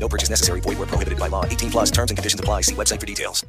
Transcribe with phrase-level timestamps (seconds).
[0.00, 0.60] No purchase necessary.
[0.60, 1.44] Void where prohibited by law.
[1.44, 2.62] 18 plus terms and conditions apply.
[2.62, 3.44] See website for details.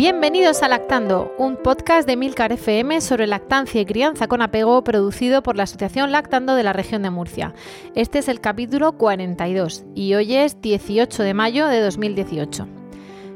[0.00, 5.42] Bienvenidos a Lactando, un podcast de Milcar FM sobre lactancia y crianza con apego producido
[5.42, 7.52] por la Asociación Lactando de la región de Murcia.
[7.94, 12.79] Este es el capítulo 42 y hoy es 18 de mayo de 2018.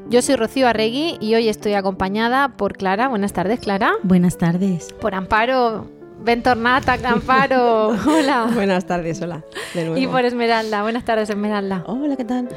[0.07, 3.07] Yo soy Rocío Arregui y hoy estoy acompañada por Clara.
[3.07, 3.93] Buenas tardes, Clara.
[4.03, 4.93] Buenas tardes.
[5.01, 5.87] Por Amparo.
[6.23, 7.87] Ventornata, Amparo.
[8.07, 8.51] Hola.
[8.53, 9.43] Buenas tardes, hola.
[9.73, 9.97] De nuevo.
[9.97, 10.83] Y por Esmeralda.
[10.83, 11.83] Buenas tardes, Esmeralda.
[11.87, 12.49] Hola, ¿qué tal?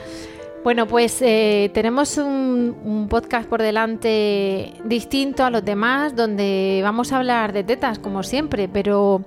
[0.63, 7.13] Bueno, pues eh, tenemos un, un, podcast por delante distinto a los demás, donde vamos
[7.13, 9.25] a hablar de tetas, como siempre, pero,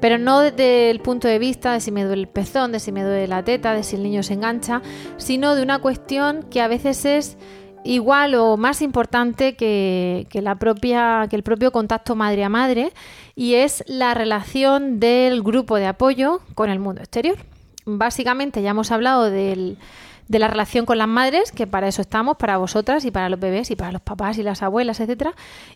[0.00, 2.92] pero no desde el punto de vista de si me duele el pezón, de si
[2.92, 4.82] me duele la teta, de si el niño se engancha,
[5.16, 7.38] sino de una cuestión que a veces es
[7.84, 12.92] igual o más importante que, que, la propia, que el propio contacto madre a madre,
[13.34, 17.36] y es la relación del grupo de apoyo con el mundo exterior.
[17.84, 19.78] Básicamente ya hemos hablado del
[20.32, 23.38] de la relación con las madres, que para eso estamos, para vosotras y para los
[23.38, 25.34] bebés y para los papás y las abuelas, etcétera.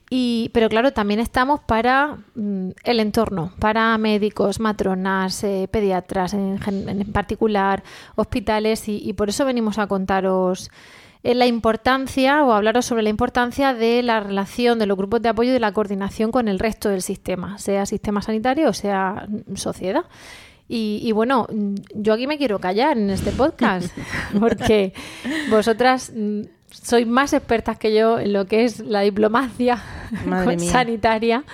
[0.09, 6.59] Y, pero claro, también estamos para mm, el entorno, para médicos, matronas, eh, pediatras en,
[6.67, 7.83] en, particular,
[8.15, 10.71] hospitales, y, y, por eso venimos a contaros
[11.23, 15.51] la importancia o hablaros sobre la importancia de la relación de los grupos de apoyo
[15.51, 19.57] y de la coordinación con el resto del sistema, sea sistema sanitario o sea mm,
[19.57, 20.05] sociedad.
[20.69, 21.47] Y, y, bueno,
[21.95, 23.97] yo aquí me quiero callar en este podcast,
[24.41, 24.93] porque
[25.49, 26.13] vosotras
[26.71, 29.81] sois más expertas que yo en lo que es la diplomacia
[30.59, 31.45] sanitaria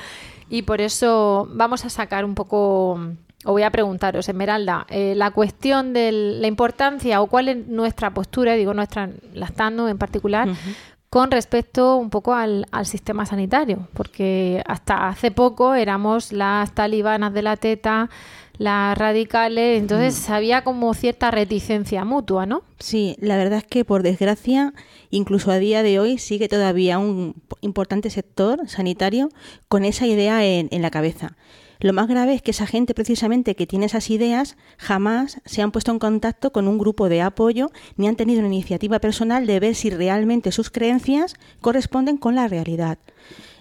[0.48, 3.00] y por eso vamos a sacar un poco,
[3.44, 8.12] o voy a preguntaros, Esmeralda, eh, la cuestión de la importancia o cuál es nuestra
[8.14, 10.76] postura, digo nuestra, lactando en particular, uh -huh
[11.12, 17.34] con respecto un poco al, al, sistema sanitario, porque hasta hace poco éramos las talibanas
[17.34, 18.08] de la teta,
[18.56, 22.62] las radicales, entonces había como cierta reticencia mutua, ¿no?
[22.78, 24.72] Sí, la verdad es que por desgracia,
[25.10, 29.28] incluso a día de hoy sigue todavía un importante sector sanitario
[29.68, 31.36] con esa idea en, en la cabeza.
[31.82, 35.72] Lo más grave es que esa gente precisamente que tiene esas ideas jamás se han
[35.72, 39.58] puesto en contacto con un grupo de apoyo ni han tenido una iniciativa personal de
[39.58, 42.98] ver si realmente sus creencias corresponden con la realidad.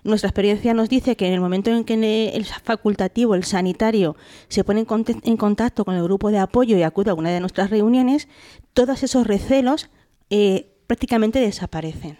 [0.03, 4.15] Nuestra experiencia nos dice que en el momento en que el facultativo, el sanitario,
[4.49, 4.85] se pone
[5.23, 8.27] en contacto con el grupo de apoyo y acude a una de nuestras reuniones,
[8.75, 9.89] todos esos recelos
[10.29, 12.19] eh, prácticamente desaparecen.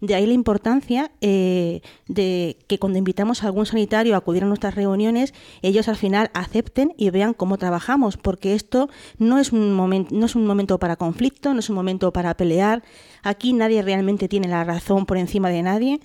[0.00, 4.46] De ahí la importancia eh, de que cuando invitamos a algún sanitario a acudir a
[4.46, 9.74] nuestras reuniones, ellos al final acepten y vean cómo trabajamos, porque esto no es un
[9.74, 12.82] momento, no es un momento para conflicto, no es un momento para pelear.
[13.22, 16.00] Aquí nadie realmente tiene la razón por encima de nadie.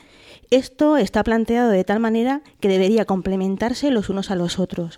[0.51, 4.97] Esto está planteado de tal manera que debería complementarse los unos a los otros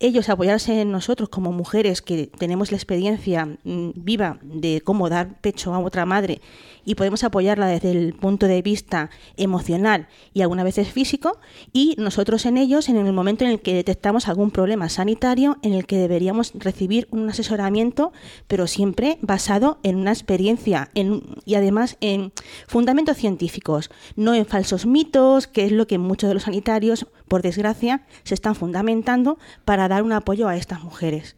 [0.00, 5.40] ellos apoyarse en nosotros como mujeres que tenemos la experiencia mmm, viva de cómo dar
[5.40, 6.40] pecho a otra madre
[6.84, 11.38] y podemos apoyarla desde el punto de vista emocional y algunas veces físico
[11.72, 15.72] y nosotros en ellos en el momento en el que detectamos algún problema sanitario en
[15.72, 18.12] el que deberíamos recibir un asesoramiento
[18.48, 22.32] pero siempre basado en una experiencia en, y además en
[22.66, 27.42] fundamentos científicos, no en falsos mitos, que es lo que muchos de los sanitarios, por
[27.42, 31.36] desgracia, se están fundamentando para dar un apoyo a estas mujeres.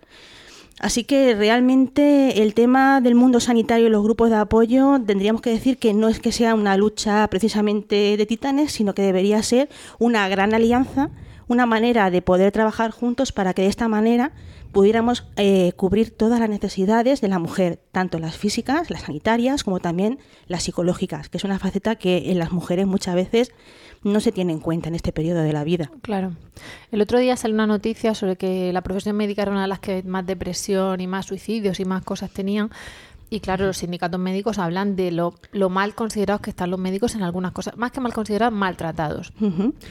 [0.78, 5.50] Así que realmente el tema del mundo sanitario y los grupos de apoyo tendríamos que
[5.50, 9.70] decir que no es que sea una lucha precisamente de titanes, sino que debería ser
[9.98, 11.10] una gran alianza,
[11.48, 14.32] una manera de poder trabajar juntos para que de esta manera
[14.72, 19.80] pudiéramos eh, cubrir todas las necesidades de la mujer, tanto las físicas, las sanitarias, como
[19.80, 23.52] también las psicológicas, que es una faceta que en las mujeres muchas veces
[24.02, 25.90] no se tiene en cuenta en este periodo de la vida.
[26.02, 26.32] Claro.
[26.90, 29.80] El otro día salió una noticia sobre que la profesión médica era una de las
[29.80, 32.70] que más depresión y más suicidios y más cosas tenían
[33.28, 37.16] Y claro, los sindicatos médicos hablan de lo, lo, mal considerados que están los médicos
[37.16, 39.32] en algunas cosas, más que mal considerados, maltratados.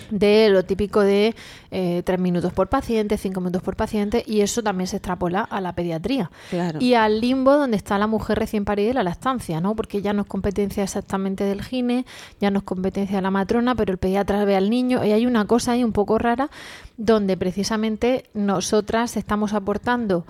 [0.10, 1.36] De lo típico de
[1.70, 5.60] eh, tres minutos por paciente, cinco minutos por paciente, y eso también se extrapola a
[5.60, 6.32] la pediatría.
[6.80, 9.76] Y al limbo donde está la mujer recién parida y la lactancia, ¿no?
[9.76, 12.06] Porque ya no es competencia exactamente del gine,
[12.40, 15.26] ya no es competencia de la matrona, pero el pediatra ve al niño, y hay
[15.26, 16.50] una cosa ahí un poco rara
[16.96, 20.26] donde precisamente nosotras estamos aportando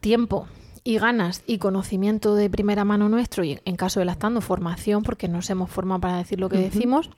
[0.00, 0.46] tiempo
[0.88, 5.28] y ganas y conocimiento de primera mano nuestro y en caso de lactando formación porque
[5.28, 7.10] nos hemos formado para decir lo que decimos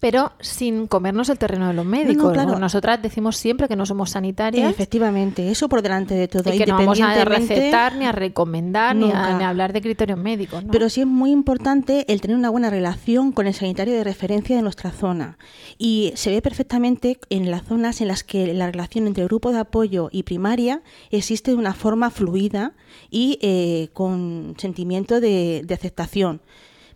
[0.00, 2.36] pero sin comernos el terreno de los médicos.
[2.58, 4.70] Nosotras decimos siempre que no somos sanitarias.
[4.70, 6.52] Efectivamente, eso por delante de todo.
[6.52, 10.64] Y que no vamos a recetar, ni a recomendar, ni a, hablar de criterios médicos.
[10.70, 14.56] Pero sí es muy importante el tener una buena relación con el sanitario de referencia
[14.56, 15.38] de nuestra zona.
[15.78, 19.58] Y se ve perfectamente en las zonas en las que la relación entre grupo de
[19.58, 22.72] apoyo y primaria existe de una forma fluida
[23.10, 26.40] y eh, con sentimiento de aceptación.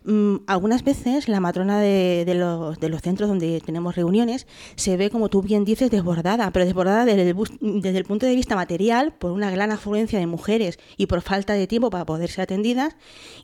[0.05, 5.41] Mm, algunas veces la matrona de, los, centros donde tenemos reuniones se ve, como tú
[5.41, 7.35] bien dices, desbordada, pero desbordada desde el,
[7.81, 11.53] desde el punto de vista material por una gran afluencia de mujeres y por falta
[11.53, 12.95] de tiempo para poder ser atendidas,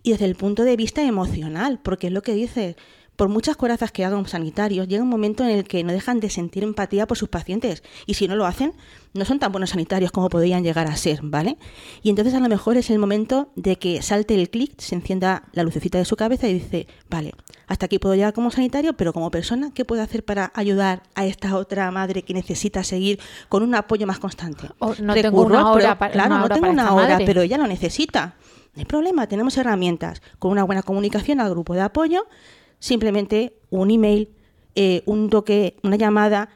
[0.03, 2.75] y desde el punto de vista emocional, porque es lo que dices
[3.19, 6.29] por muchas corazas que hagan sanitarios, llega un momento en el que no dejan de
[6.29, 8.71] sentir empatía por sus pacientes y si no lo hacen,
[9.13, 11.57] no son tan buenos sanitarios como podrían llegar a ser, ¿vale?
[12.01, 15.43] Y entonces a lo mejor es el momento de que salte el clic, se encienda
[15.51, 17.33] la lucecita de su cabeza y dice, vale,
[17.67, 21.25] hasta aquí puedo llegar como sanitario, pero como persona, ¿qué puedo hacer para ayudar a
[21.25, 23.19] esta otra madre que necesita seguir
[23.49, 24.69] con un apoyo más constante?
[25.01, 28.35] no tengo una hora para, claro, no tengo una hora, pero ella lo necesita.
[28.75, 32.25] No hay problema, tenemos herramientas con una buena comunicación al grupo de apoyo
[32.79, 34.29] simplemente un email,
[34.75, 36.49] eh, un toque, una llamada,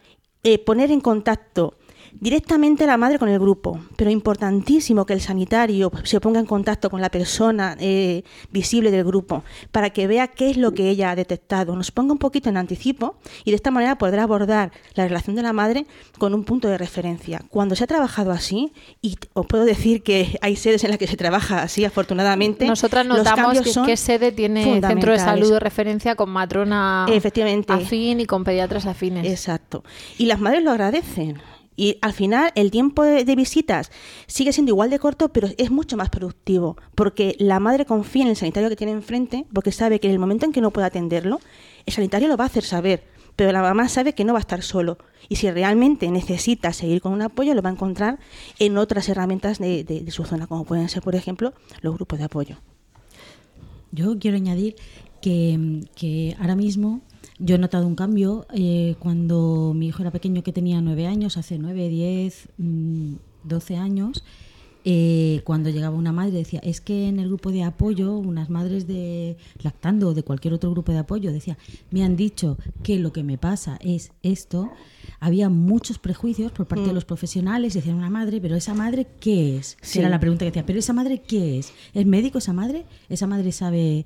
[0.43, 1.75] eh, poner en contacto
[2.19, 6.89] directamente la madre con el grupo, pero importantísimo que el sanitario se ponga en contacto
[6.89, 11.12] con la persona eh, visible del grupo para que vea qué es lo que ella
[11.12, 15.07] ha detectado, nos ponga un poquito en anticipo y de esta manera podrá abordar la
[15.07, 15.86] relación de la madre
[16.18, 17.42] con un punto de referencia.
[17.50, 21.07] Cuando se ha trabajado así, y os puedo decir que hay sedes en las que
[21.07, 26.16] se trabaja así, afortunadamente, nosotras notamos que, qué sede tiene centro de salud de referencia
[26.16, 27.74] con matrona Efectivamente.
[27.74, 29.25] afín y con pediatras afines.
[29.25, 29.83] Exacto.
[30.18, 31.42] Y las madres lo agradecen.
[31.75, 33.91] Y al final el tiempo de, visitas
[34.27, 38.29] sigue siendo igual de corto, pero es mucho más productivo, porque la madre confía en
[38.29, 40.87] el sanitario que tiene enfrente, porque sabe que en el momento en que no puede
[40.87, 41.39] atenderlo,
[41.85, 43.03] el sanitario lo va a hacer saber,
[43.35, 44.97] pero la mamá sabe que no va a estar solo.
[45.29, 48.19] Y si realmente necesita seguir con un apoyo, lo va a encontrar
[48.59, 52.25] en otras herramientas de, de su zona, como pueden ser, por ejemplo, los grupos de
[52.25, 52.57] apoyo.
[53.91, 54.75] Yo quiero añadir
[55.21, 57.01] que, que ahora mismo
[57.39, 61.38] yo he notado un cambio eh, cuando mi hijo era pequeño, que tenía nueve años,
[61.38, 64.24] hace nueve, diez, mm, doce años.
[64.85, 68.85] Eh, cuando llegaba una madre decía, es que en el grupo de apoyo, unas madres
[68.85, 71.57] de lactando o de cualquier otro grupo de apoyo, decía,
[71.89, 74.71] me han dicho que lo que me pasa es esto.
[75.21, 76.95] Había muchos prejuicios por parte de mm.
[76.95, 79.77] los profesionales, decían una madre, pero esa madre, ¿qué es?
[79.95, 81.71] Era la pregunta que decía, pero esa madre, ¿qué es?
[81.94, 82.85] ¿Es médico esa madre?
[83.07, 84.06] ¿Esa madre sabe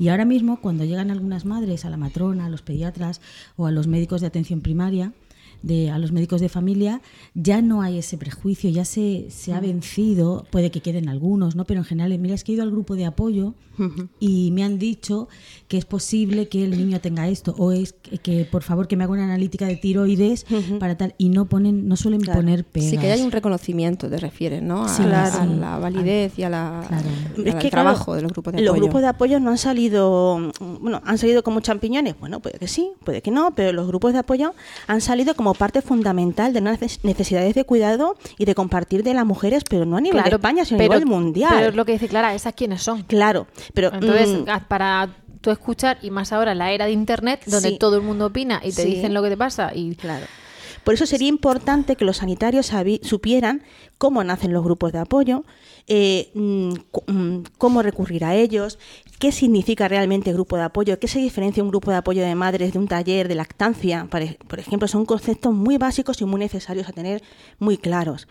[0.00, 3.20] y ahora mismo, cuando llegan algunas madres a la matrona, a los pediatras
[3.56, 5.12] o a los médicos de atención primaria,
[5.62, 7.00] de, a los médicos de familia,
[7.34, 11.64] ya no hay ese prejuicio, ya se, se ha vencido, puede que queden algunos, ¿no?
[11.64, 13.54] pero en general, mira, es que he ido al grupo de apoyo
[14.18, 15.28] y me han dicho
[15.68, 19.04] que es posible que el niño tenga esto, o es que, por favor que me
[19.04, 20.44] haga una analítica de tiroides
[20.78, 22.90] para tal, y no ponen, no suelen poner pegas.
[22.90, 24.84] Sí, que hay un reconocimiento, te refieres, ¿no?
[24.86, 24.98] A,
[25.46, 28.72] la, validez y a la, al trabajo de los grupos de apoyo.
[28.72, 32.68] Los grupos de apoyo no han salido, bueno, han salido como champiñones, bueno, puede que
[32.68, 34.54] sí, puede que no, pero los grupos de apoyo
[34.86, 39.26] han salido como parte fundamental de unas necesidades de cuidado y de compartir de las
[39.26, 41.52] mujeres, pero no a nivel de España, sino a nivel mundial.
[41.54, 43.02] Pero es lo que dice Clara, ¿esas quiénes son?
[43.02, 43.92] Claro, pero...
[43.92, 45.08] Entonces, mm, para
[45.40, 48.72] tú escuchar, y más ahora la era de Internet, donde todo el mundo opina y
[48.72, 49.94] te dicen lo que te pasa y...
[49.96, 50.26] Claro.
[50.84, 52.72] Por eso sería importante que los sanitarios
[53.02, 53.62] supieran
[53.98, 55.44] cómo nacen los grupos de apoyo,
[55.86, 56.72] eh, mm,
[57.06, 58.78] mm, cómo recurrir a ellos,
[59.18, 62.72] qué significa realmente grupo de apoyo, qué se diferencia un grupo de apoyo de madres
[62.72, 66.92] de un taller de lactancia, por ejemplo, son conceptos muy básicos y muy necesarios a
[66.92, 67.22] tener
[67.58, 68.26] muy claros.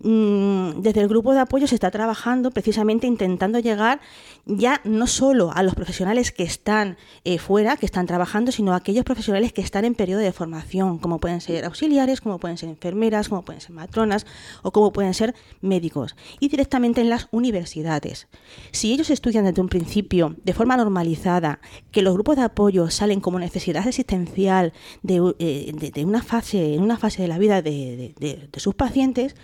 [0.00, 4.00] Mm, desde el grupo de apoyo se está trabajando precisamente intentando llegar
[4.46, 8.76] ya no solo a los profesionales que están eh, fuera, que están trabajando, sino a
[8.76, 12.68] aquellos profesionales que están en periodo de formación, como pueden ser auxiliares, como pueden ser
[12.68, 14.24] enfermeras, como pueden ser matronas
[14.62, 18.28] o como pueden ser médicos, y directamente en las universidades.
[18.70, 23.20] Si ellos estudian desde un principio de forma normalizada, que los grupos de apoyo salen
[23.20, 29.34] como necesidad existencial de, eh, una, fase, una fase de la vida de sus pacientes,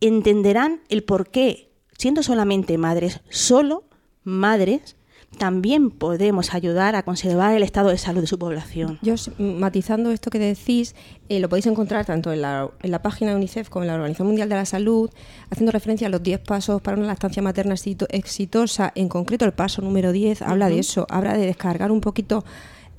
[0.00, 1.66] entenderán el por qué
[1.98, 3.84] siendo solamente madres, solo
[4.24, 4.96] madres,
[5.38, 8.98] también podemos ayudar a conservar el estado de salud de su población.
[9.02, 10.94] Yo, matizando esto que decís,
[11.28, 13.94] eh, lo podéis encontrar tanto en la, en la, página de UNICEF como en la
[13.94, 15.10] Organización Mundial de la Salud,
[15.50, 18.92] haciendo referencia a los 10 pasos para una lactancia materna exitosa.
[18.94, 22.44] En concreto, el paso número 10 habla de eso, habla de descargar un poquito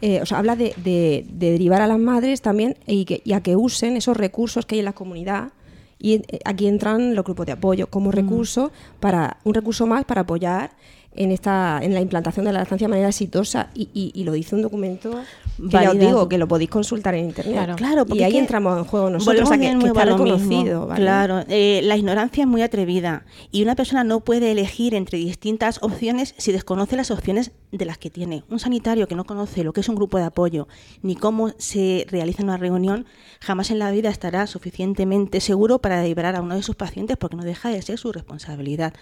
[0.01, 3.41] eh, o sea, habla de, de, derivar a las madres también y, que, y, a
[3.41, 5.53] que usen esos recursos que hay en la comunidad.
[5.99, 10.21] Y eh, aquí entran los grupos de apoyo como recurso para un recurso más para
[10.21, 10.71] apoyar
[11.17, 14.55] en esta en la implantación de la lactancia de manera exitosa y, y, lo dice
[14.55, 15.11] un documento
[15.57, 17.75] que ya os digo que lo podéis consultar en internet.
[17.75, 22.43] Claro, y ahí entramos en juego nosotros que, que está reconocido claro eh, la ignorancia
[22.43, 27.11] es muy atrevida y una persona no puede elegir entre distintas opciones si desconoce las
[27.11, 28.43] opciones de las que tiene.
[28.49, 30.67] Un sanitario que no conoce lo que es un grupo de apoyo
[31.01, 33.05] ni cómo se realiza una reunión
[33.39, 37.35] jamás en la vida estará suficientemente seguro para liberar a uno de sus pacientes porque
[37.35, 38.93] no deja de ser su responsabilidad.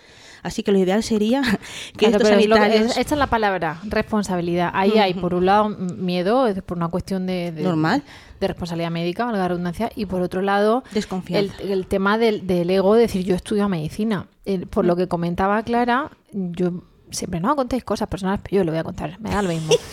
[0.43, 1.41] Así que lo ideal sería
[1.97, 2.97] que sanitarios...
[2.97, 4.71] esta es la palabra, responsabilidad.
[4.73, 7.51] Ahí hay, por un lado, miedo, por una cuestión de...
[7.51, 8.03] Normal
[8.39, 11.55] de responsabilidad médica, la redundancia, y por otro lado, Desconfianza.
[11.61, 14.27] El, tema del, del, ego, decir yo estudio medicina.
[14.69, 18.79] por lo que comentaba Clara, yo siempre no contéis cosas personales, pero yo lo voy
[18.79, 19.73] a contar, me da lo mismo.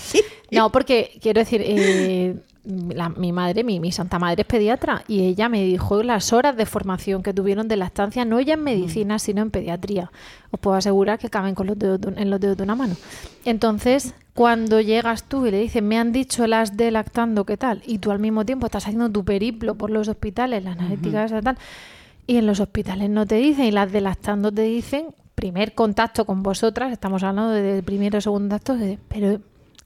[0.52, 5.48] No, porque quiero decir, eh, mi madre, mi, mi, santa madre es pediatra y ella
[5.48, 9.16] me dijo las horas de formación que tuvieron de la estancia, no ya en medicina,
[9.16, 9.18] mm.
[9.18, 10.12] sino en pediatría.
[10.50, 12.94] Os puedo asegurar que caben con los dedos en los dedos de una mano.
[13.44, 17.82] Entonces, cuando llegas tú y le dices, me han dicho las de lactando, ¿qué tal?
[17.84, 21.40] Y tú al mismo tiempo estás haciendo tu periplo por los hospitales, las analíticas y
[21.40, 21.58] tal,
[22.26, 26.24] y en los hospitales no te dicen, y las de lactando te dicen, primer contacto
[26.24, 28.76] con vosotras, estamos hablando de primero o segundo acto,
[29.08, 29.40] pero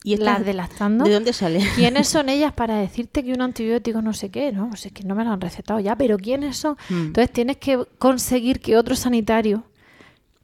[0.07, 1.03] ¿Y las de lactando?
[1.03, 1.59] ¿De dónde sale?
[1.75, 4.53] ¿Quiénes son ellas para decirte que un antibiótico no sé qué?
[4.53, 6.77] No, es que no me lo han recetado ya, pero ¿quiénes son?
[6.89, 7.07] Hmm.
[7.07, 9.65] Entonces tienes que conseguir que otro sanitario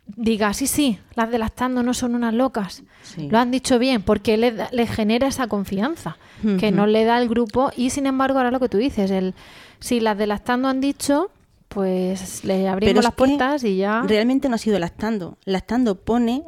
[0.06, 2.84] diga, sí, sí, las de lactando no son unas locas.
[3.18, 6.18] Lo han dicho bien, porque le, genera esa confianza
[6.60, 7.72] que no le da el grupo.
[7.78, 9.34] Y sin embargo, ahora lo que tú dices, el
[9.80, 11.30] si las de lactando han dicho,
[11.70, 14.04] pues le abrimos las puertas y ya.
[14.06, 15.38] Realmente no ha sido lactando.
[15.46, 16.44] Lactando pone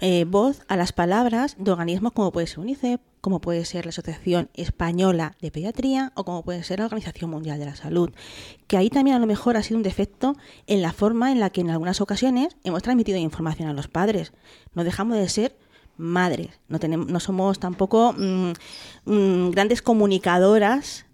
[0.00, 3.90] eh, voz a las palabras de organismos como puede ser UNICEF, como puede ser la
[3.90, 8.10] Asociación Española de Pediatría o como puede ser la Organización Mundial de la Salud.
[8.66, 10.36] Que ahí también a lo mejor ha sido un defecto
[10.66, 14.32] en la forma en la que en algunas ocasiones hemos transmitido información a los padres.
[14.74, 15.56] No dejamos de ser
[15.96, 18.52] madres, no, tenemos, no somos tampoco mm,
[19.04, 21.06] mm, grandes comunicadoras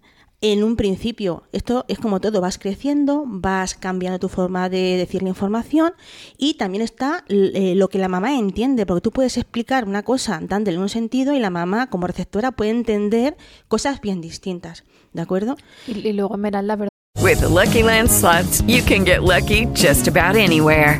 [0.51, 1.43] en un principio.
[1.51, 5.93] Esto es como todo, vas creciendo, vas cambiando tu forma de decir la información
[6.37, 10.39] y también está eh, lo que la mamá entiende, porque tú puedes explicar una cosa
[10.41, 13.37] dándole un sentido y la mamá como receptora puede entender
[13.67, 14.83] cosas bien distintas,
[15.13, 15.57] ¿de acuerdo?
[15.87, 16.89] Y, luego la verdad.
[17.21, 20.99] With Lucky Land slots, you can get lucky just about anywhere.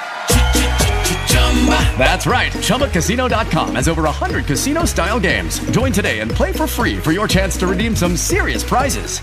[1.97, 2.51] That's right.
[2.51, 5.59] ChumbaCasino.com has over 100 casino style games.
[5.69, 9.21] Join today and play for free for your chance to redeem some serious prizes.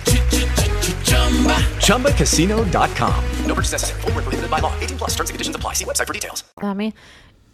[1.83, 3.25] ChumbaCasino.com.
[3.47, 4.01] No purchase necessary.
[4.03, 4.73] Full prohibited by law.
[4.81, 5.75] 18 plus terms and conditions apply.
[5.75, 6.45] See website for details.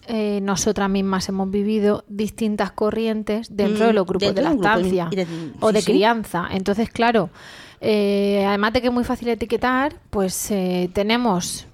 [0.07, 5.27] Eh, nosotras mismas hemos vivido distintas corrientes dentro mm, de los grupos de lactancia de,
[5.61, 6.47] o de sí, crianza.
[6.51, 6.57] Sí.
[6.59, 7.31] Entonces, claro,
[7.81, 11.67] eh, además de que es muy fácil etiquetar, pues eh, tenemos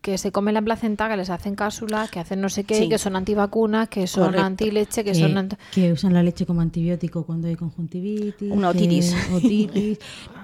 [0.00, 2.98] que se comen la placenta, que les hacen cápsulas, que hacen no sé qué, que
[2.98, 4.46] son antivacunas, que son Correcto.
[4.46, 9.14] antileche, que, que son que usan la leche como antibiótico cuando hay conjuntivitis, una otitis,
[9.32, 9.98] otitis.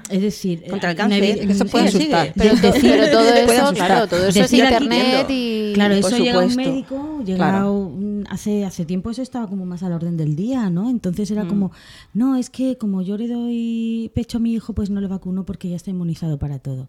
[0.09, 2.33] es decir, contra el cáncer, que se puede asustar.
[2.35, 6.47] Pero, todo, pero todo eso, claro, todo eso es internet y claro, eso llega a
[6.47, 7.93] un médico, llega claro.
[8.29, 10.91] hace hace tiempo eso estaba como más al orden del día, ¿no?
[10.91, 11.49] Entonces era mm.
[11.49, 11.73] como,
[12.15, 15.45] no, es que como yo le doy pecho a mi hijo, pues no le vacuno
[15.45, 16.89] porque ya está inmunizado para todo.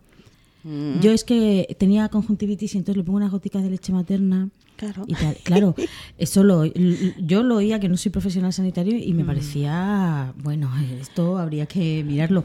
[0.64, 4.50] Yo es que tenía conjuntivitis y entonces le pongo unas goticas de leche materna.
[4.76, 5.04] Claro.
[5.08, 5.38] Y tal.
[5.44, 5.76] Claro,
[6.18, 11.38] eso lo, yo lo oía que no soy profesional sanitario y me parecía, bueno, esto
[11.38, 12.44] habría que mirarlo.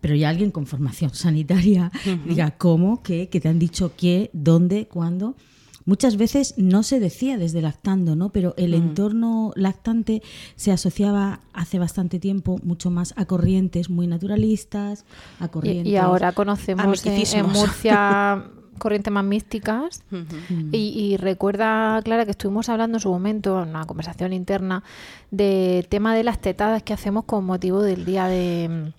[0.00, 1.90] Pero ya alguien con formación sanitaria
[2.24, 5.34] diga cómo, qué, que te han dicho qué, dónde, cuándo.
[5.88, 8.28] Muchas veces no se decía desde lactando, ¿no?
[8.28, 10.22] Pero el entorno lactante
[10.54, 15.06] se asociaba hace bastante tiempo mucho más a corrientes muy naturalistas,
[15.40, 15.86] a corrientes...
[15.86, 17.46] Y, y ahora conocemos en.
[17.48, 18.44] Murcia
[18.78, 20.04] corrientes más místicas
[20.70, 24.84] y, y recuerda, Clara, que estuvimos hablando en su momento, en una conversación interna,
[25.32, 28.92] del tema de las tetadas que hacemos con motivo del día de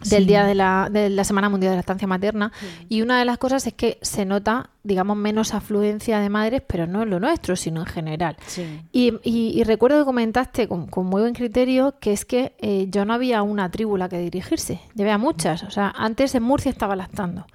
[0.00, 0.28] del Sí.
[0.28, 2.52] día de la, de la Semana Mundial de la Estancia Materna
[2.88, 6.86] y una de las cosas es que se nota, digamos, menos afluencia de madres, pero
[6.86, 8.36] no en lo nuestro, sino en general.
[8.92, 12.86] Y, y- y recuerdo que comentaste con, con muy buen criterio que es que eh,
[12.90, 15.62] yo no había una tribu a la que dirigirse, ya había muchas.
[15.64, 17.46] O sea, antes en Murcia estaba lactando.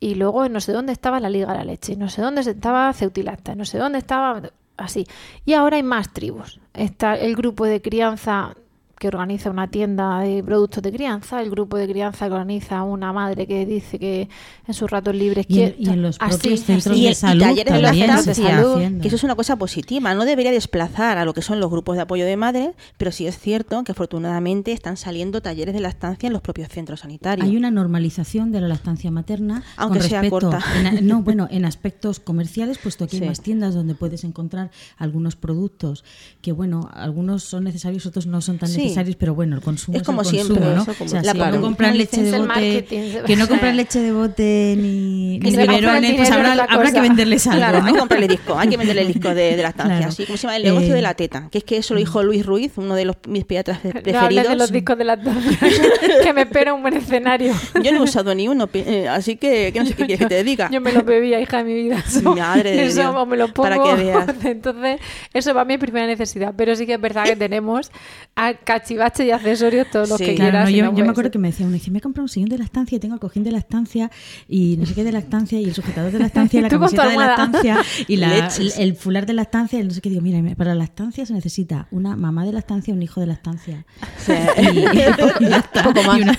[0.00, 2.40] Y luego en no sé dónde estaba la Liga de la Leche, no sé dónde
[2.40, 4.42] estaba Ceutilacta, no sé dónde estaba
[4.76, 5.06] así.
[5.44, 6.58] Y ahora hay más tribus.
[6.74, 8.56] Está el grupo de crianza
[9.02, 13.12] que organiza una tienda de productos de crianza, el grupo de crianza que organiza una
[13.12, 14.28] madre que dice que
[14.64, 15.76] en sus ratos libres Y en- quiere...
[15.76, 17.04] y en los así, propios centros así.
[17.06, 20.52] de salud talleres de también se salud, que eso es una cosa positiva, no debería
[20.52, 23.82] desplazar a lo que son los grupos de apoyo de madres, pero sí es cierto
[23.82, 27.44] que afortunadamente están saliendo talleres de lactancia en los propios centros sanitarios.
[27.48, 30.64] Hay una normalización de la lactancia materna Aunque con sea respecto corta.
[30.90, 33.22] en no bueno en aspectos comerciales puesto que Sí.
[33.24, 36.04] hay más tiendas donde puedes encontrar algunos productos
[36.40, 38.74] que bueno algunos son necesarios otros no son tan Sí.
[38.76, 40.82] necesarios pero bueno el consumo Es es, como el siempre, consumo, ¿no?
[40.82, 41.56] eso como- o sea, la si claro.
[41.56, 42.84] no compras leche de bote
[43.26, 47.58] que no compras leche de bote ni, ni biberones pues habrá, habrá que venderles algo
[47.58, 47.86] Claro, ¿no?
[47.86, 50.08] hay que comprarle disco, hay que venderle el disco de, de lactancia, Claro.
[50.12, 52.00] así como se llama el negocio Eh, de la teta, que es que eso lo
[52.00, 54.48] dijo Luis Ruiz, uno de los mis pediatras pre- No preferidos.
[54.48, 55.16] de los discos de la
[56.22, 57.54] que me espera un buen escenario.
[57.82, 60.26] Yo no he usado ni uno, eh, así que, que no sé qué quieres que
[60.26, 60.68] te diga.
[60.70, 62.02] Yo me lo bebía, hija de mi vida.
[62.24, 63.68] Madre de eso Dios, o me lo pongo.
[63.68, 64.26] para que veas.
[64.44, 65.00] Entonces,
[65.34, 66.54] eso va a mi primera necesidad.
[66.56, 67.90] Pero sí que es verdad que tenemos
[68.36, 70.24] a cachivache y accesorios todos los Sí.
[70.26, 70.64] que Claro, quieras.
[70.64, 71.32] no, y yo, no yo me acuerdo ser.
[71.32, 73.20] que me decía uno, dice, me he comprado un sillón de lactancia y tengo el
[73.20, 74.10] cojín de lactancia
[74.48, 76.90] y no sé qué de lactancia y el sujetador de lactancia y la Tú con
[76.90, 77.36] tu camiseta de almohada.
[77.36, 80.08] lactancia y la- el, el fular de lactancia y no sé qué.
[80.10, 83.26] Digo, mira, para la lactancia se necesita una mamá de lactancia y un hijo de
[83.26, 83.84] lactancia.
[84.58, 84.82] Y, y
[85.48, 85.82] ya está.
[85.84, 86.18] Poco más.
[86.18, 86.34] Y, una-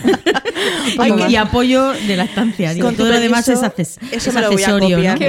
[0.98, 1.32] Poco y- más.
[1.32, 2.74] y apoyo de lactancia.
[2.74, 4.98] Digo, Con todo lo demás es, acces- eso es me lo voy a accesorio.
[4.98, 5.20] copiar.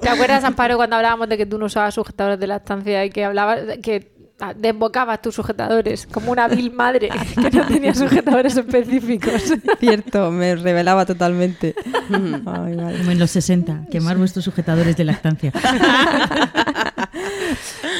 [0.00, 3.24] ¿Te acuerdas, Amparo, cuando hablábamos de que tú no usabas sujetadores de lactancia y que
[3.24, 4.17] hablabas que ah,
[4.56, 9.54] desbocabas tus sujetadores como una vil madre que no tenía sujetadores específicos?
[9.80, 11.74] Cierto, me revelaba totalmente.
[12.10, 12.42] Ay.
[12.44, 15.52] Como en los 60, quemar vuestros sujetadores de lactancia.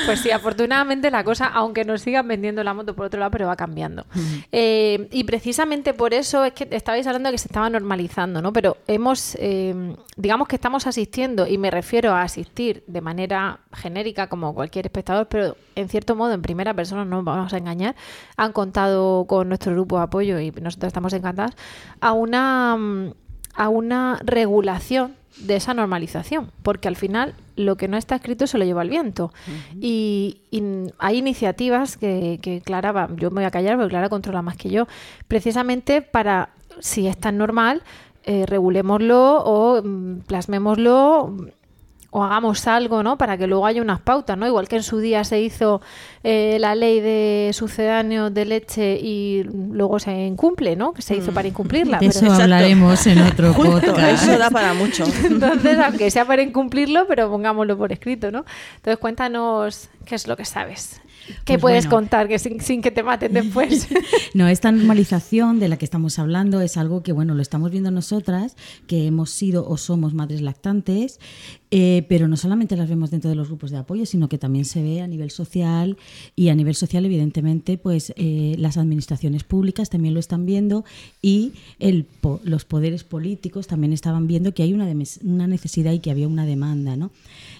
[0.09, 3.47] Pues sí, afortunadamente la cosa, aunque nos sigan vendiendo la moto por otro lado, pero
[3.47, 4.07] va cambiando.
[4.53, 8.51] Eh, y precisamente por eso es que estabais hablando de que se estaba normalizando, ¿no?
[8.51, 14.29] Pero hemos, eh, digamos que estamos asistiendo, y me refiero a asistir de manera genérica
[14.29, 17.95] como cualquier espectador, pero en cierto modo en primera persona, no nos vamos a engañar,
[18.39, 21.55] han contado con nuestro grupo de apoyo y nosotros estamos encantadas,
[22.01, 23.13] a una, mm,
[23.53, 28.59] a una regulación de esa normalización, porque al final lo que no está escrito se
[28.59, 29.33] lo lleva el viento.
[29.81, 30.63] y, y
[30.99, 34.57] hay iniciativas que, que Clara, va- yo me voy a callar porque Clara controla más
[34.57, 34.87] que yo,
[35.29, 37.83] precisamente para, si es tan normal,
[38.25, 41.35] eh, regulémoslo o mm, plasmémoslo
[42.11, 43.19] o hagamos algo, ¿no?
[43.19, 44.47] Para que luego haya unas pautas, ¿no?
[44.47, 45.83] Igual que en su día se hizo
[46.25, 50.95] eh, la ley de sucedáneos de leche y luego se incumple, ¿no?
[50.95, 51.99] Que se hizo para incumplirla.
[51.99, 54.23] De pero- eso hablaremos en otro podcast.
[54.23, 55.05] eso da para mucho.
[55.25, 58.45] entonces, aunque sea para incumplirlo, pero pongámoslo por escrito, ¿no?
[58.77, 61.03] Entonces, cuéntanos qué es lo que sabes.
[61.45, 61.97] ¿Qué Pues puedes bueno.
[61.97, 63.89] contar que sin, sin que te maten después?
[64.35, 67.91] No, esta normalización de la que estamos hablando es algo que, bueno, lo estamos viendo
[67.91, 71.19] nosotras, que hemos sido o somos madres lactantes,
[71.71, 74.65] eh, pero no solamente las vemos dentro de los grupos de apoyo, sino que también
[74.65, 75.97] se ve a nivel social
[76.37, 80.85] y a nivel social, evidentemente, pues eh, las administraciones públicas también lo están viendo
[81.23, 84.87] y el po- los poderes políticos también estaban viendo que hay una,
[85.25, 87.11] una necesidad y que había una demanda, ¿no?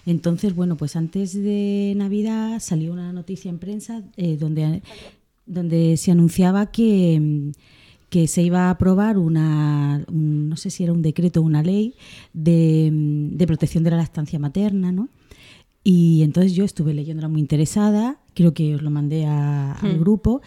[0.09, 4.83] Entonces, bueno, pues antes de Navidad salió una noticia en prensa eh, donde
[5.45, 7.53] donde se anunciaba que,
[8.11, 11.63] que se iba a aprobar una, un- no sé si era un decreto o una
[11.63, 11.95] ley
[12.35, 12.91] de,
[13.33, 15.09] de protección de la lactancia materna, ¿no?
[15.85, 20.41] Y entonces yo estuve leyéndola muy interesada, creo que os lo mandé a- al grupo,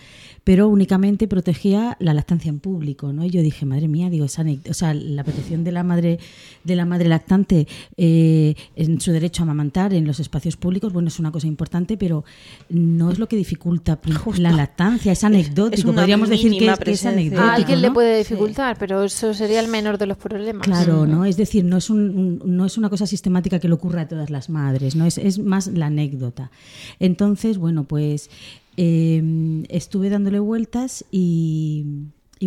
[0.45, 3.25] pero únicamente protegía la lactancia en público, ¿no?
[3.25, 6.17] Y yo dije, madre mía, digo, esa, o sea, la protección de la madre
[6.63, 11.09] de la madre lactante eh, en su derecho a amamantar en los espacios públicos, bueno,
[11.09, 12.23] es una cosa importante, pero
[12.69, 16.91] no es lo que dificulta pri- la lactancia, es anecdótico, podríamos decir que es, que
[16.91, 17.41] es anecdótico.
[17.41, 17.87] a alguien ¿no?
[17.89, 20.65] le puede dificultar, pero eso sería el menor de los problemas.
[20.65, 21.25] Claro, ¿no?
[21.25, 24.07] Es decir, no es, un, un- no es una cosa sistemática que le ocurra a
[24.07, 25.05] todas las madres, ¿no?
[25.05, 26.51] Es, es más la anécdota.
[26.99, 28.29] Entonces, bueno, pues
[28.77, 31.85] eh, estuve dándole vueltas y,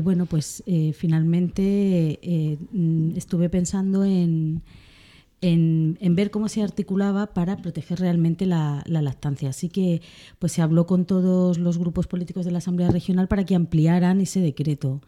[0.03, 4.63] bueno, pues eh, finalmente eh, mm, estuve pensando en,
[5.41, 9.51] en, en ver cómo se articulaba para proteger realmente la, la lactancia.
[9.51, 10.01] Así que
[10.39, 14.21] pues se habló con todos los grupos políticos de la Asamblea Regional para que ampliaran
[14.21, 15.01] ese decreto.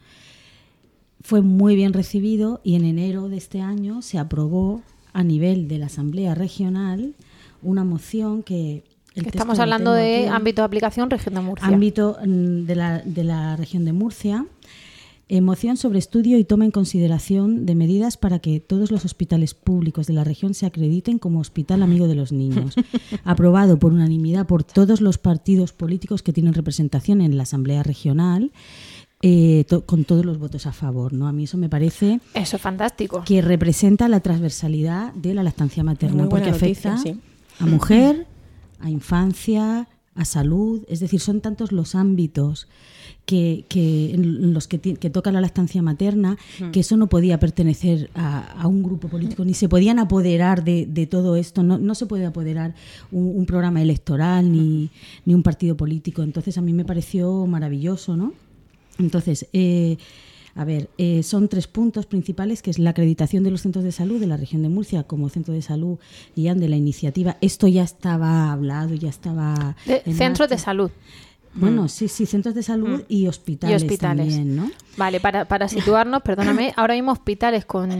[1.22, 5.78] Fue muy bien recibido y en enero de este año se aprobó a nivel de
[5.78, 7.14] la Asamblea Regional
[7.62, 8.84] una moción que...
[9.16, 11.66] Estamos hablando de ámbito de aplicación región de Murcia.
[11.68, 14.44] ámbito mm, de la, de la región de Murcia.
[15.42, 20.06] moción sobre estudio y toma en consideración de medidas para que todos los hospitales públicos
[20.06, 22.74] de la región se acrediten como hospital amigo de los niños.
[23.24, 28.52] Aprobado por unanimidad por todos los partidos políticos que tienen representación en la Asamblea Regional,
[29.22, 31.12] eh, to- con todos los votos a favor.
[31.14, 31.26] ¿no?
[31.26, 33.24] A mí eso me parece Eso es fantástico.
[33.24, 37.20] que representa la transversalidad de la lactancia materna, porque afecta noticia, sí.
[37.58, 38.26] a mujer,
[38.80, 42.68] a infancia, a salud, es decir, son tantos los ámbitos
[43.26, 46.38] que, que en los que, que toca la lactancia materna
[46.72, 50.86] que eso no podía pertenecer a, a un grupo político, ni se podían apoderar de,
[50.86, 52.74] de todo esto, no, no se puede apoderar
[53.10, 54.90] un, un programa electoral ni,
[55.24, 56.22] ni un partido político.
[56.22, 58.32] Entonces a mí me pareció maravilloso, ¿no?
[58.98, 59.98] Entonces, eh,
[60.56, 63.92] a ver, eh, son tres puntos principales, que es la acreditación de los centros de
[63.92, 65.98] salud de la región de Murcia como centro de salud
[66.34, 67.36] y de la iniciativa.
[67.40, 69.76] Esto ya estaba hablado, ya estaba...
[69.84, 70.90] De- centros de salud.
[71.58, 74.34] Bueno, sí, sí, centros de salud y Y hospitales, hospitales.
[74.34, 74.70] también, ¿no?
[74.98, 77.90] Vale, para, para situarnos, perdóname, ahora mismo hospitales con,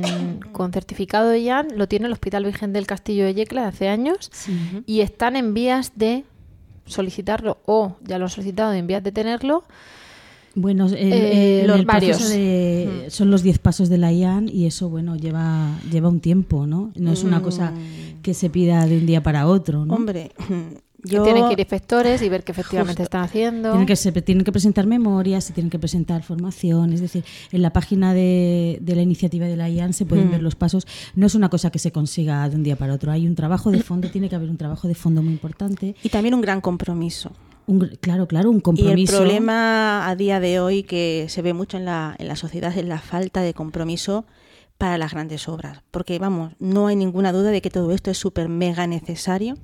[0.52, 3.88] con certificado de IAN lo tiene el Hospital Virgen del Castillo de Yecla de hace
[3.88, 4.30] años
[4.86, 6.24] y están en vías de
[6.84, 9.64] solicitarlo o ya lo han solicitado en vías de tenerlo.
[10.58, 12.28] Bueno, el, Eh, el- los el varios.
[12.30, 16.66] de- son los 10 pasos de la IAN y eso, bueno, lleva, lleva un tiempo,
[16.66, 16.92] ¿no?
[16.96, 17.72] No es una cosa
[18.22, 19.94] que se pida de un día para otro, ¿no?
[19.94, 20.32] Hombre,
[21.04, 21.22] yo...
[21.24, 23.02] tienen que ir inspectores y ver que efectivamente Justo.
[23.04, 23.68] están haciendo.
[23.70, 27.60] Tienen que, se, tienen que presentar memorias, se tienen que presentar formación, es decir, en
[27.60, 30.86] la página de, de la iniciativa de la IAN se pueden ver los pasos.
[31.14, 33.12] No es una cosa que se consiga de un día para otro.
[33.12, 35.94] Hay un trabajo de fondo, tiene que haber un trabajo de fondo muy importante.
[36.02, 37.30] Y también un gran compromiso.
[37.66, 39.16] Un claro, claro, un Y compromiso.
[39.16, 42.76] el problema a día de hoy que se ve mucho en la, en la sociedad
[42.76, 44.24] es la falta de compromiso
[44.78, 45.82] para las grandes obras.
[45.90, 49.56] Porque, vamos, no hay ninguna duda de que todo esto es súper mega necesario,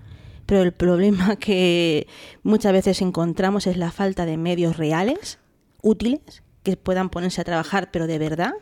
[0.46, 2.06] pero el problema que
[2.42, 5.38] muchas veces encontramos es la falta de medios reales,
[5.82, 6.20] útiles,
[6.62, 8.52] que puedan ponerse a trabajar, pero de verdad,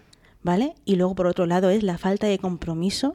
[0.42, 0.74] ¿vale?
[0.84, 3.12] Y luego, por otro lado, es la falta de compromiso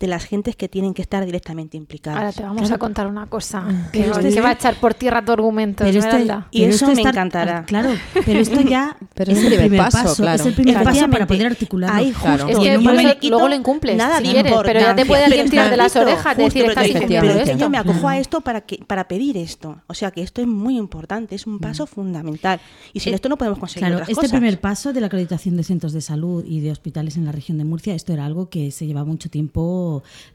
[0.00, 2.18] de las gentes que tienen que estar directamente implicadas.
[2.18, 4.94] Ahora te vamos a contar una cosa que, Pero que esto- va a echar por
[4.94, 6.48] tierra tu argumento, Pero Esmeralda.
[6.50, 7.64] Y pero eso me está- encantará.
[7.66, 7.90] Claro,
[8.26, 10.40] pero esto ya Pero es es el el primer paso, paso, claro.
[10.40, 11.96] es el primer paso para poder articularlo.
[11.96, 12.44] Ahí Claro.
[12.46, 12.62] justo.
[12.62, 14.94] Es que no me eso le quito luego lo incumples, Nada si quieres, pero ya
[14.94, 17.44] te puede alguien tirar de las orejas de justo, decir, pero estás diciendo pero es
[17.44, 17.58] que esto.
[17.58, 18.20] yo me acojo a Claro.
[18.20, 19.80] esto para que para pedir esto.
[19.86, 22.60] O sea que esto es muy importante, es un paso fundamental.
[22.92, 24.30] Y sin Eh, esto no podemos conseguir Claro, otras este cosas.
[24.32, 27.58] primer paso de la acreditación de centros de salud y de hospitales en la región
[27.58, 29.62] de Murcia, esto era algo que se llevaba mucho tiempo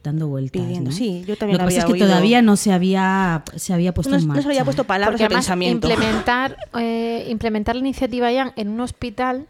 [0.03, 0.61] dando vueltas.
[0.61, 0.95] Pidiendo, ¿no?
[0.95, 2.07] sí, yo también Lo que pasa es que oído.
[2.07, 4.43] todavía no se había, se había puesto no, en no marcha.
[4.43, 5.87] se había puesto palabras Porque además pensamiento.
[5.89, 9.47] implementar, eh, implementar la iniciativa ya en un hospital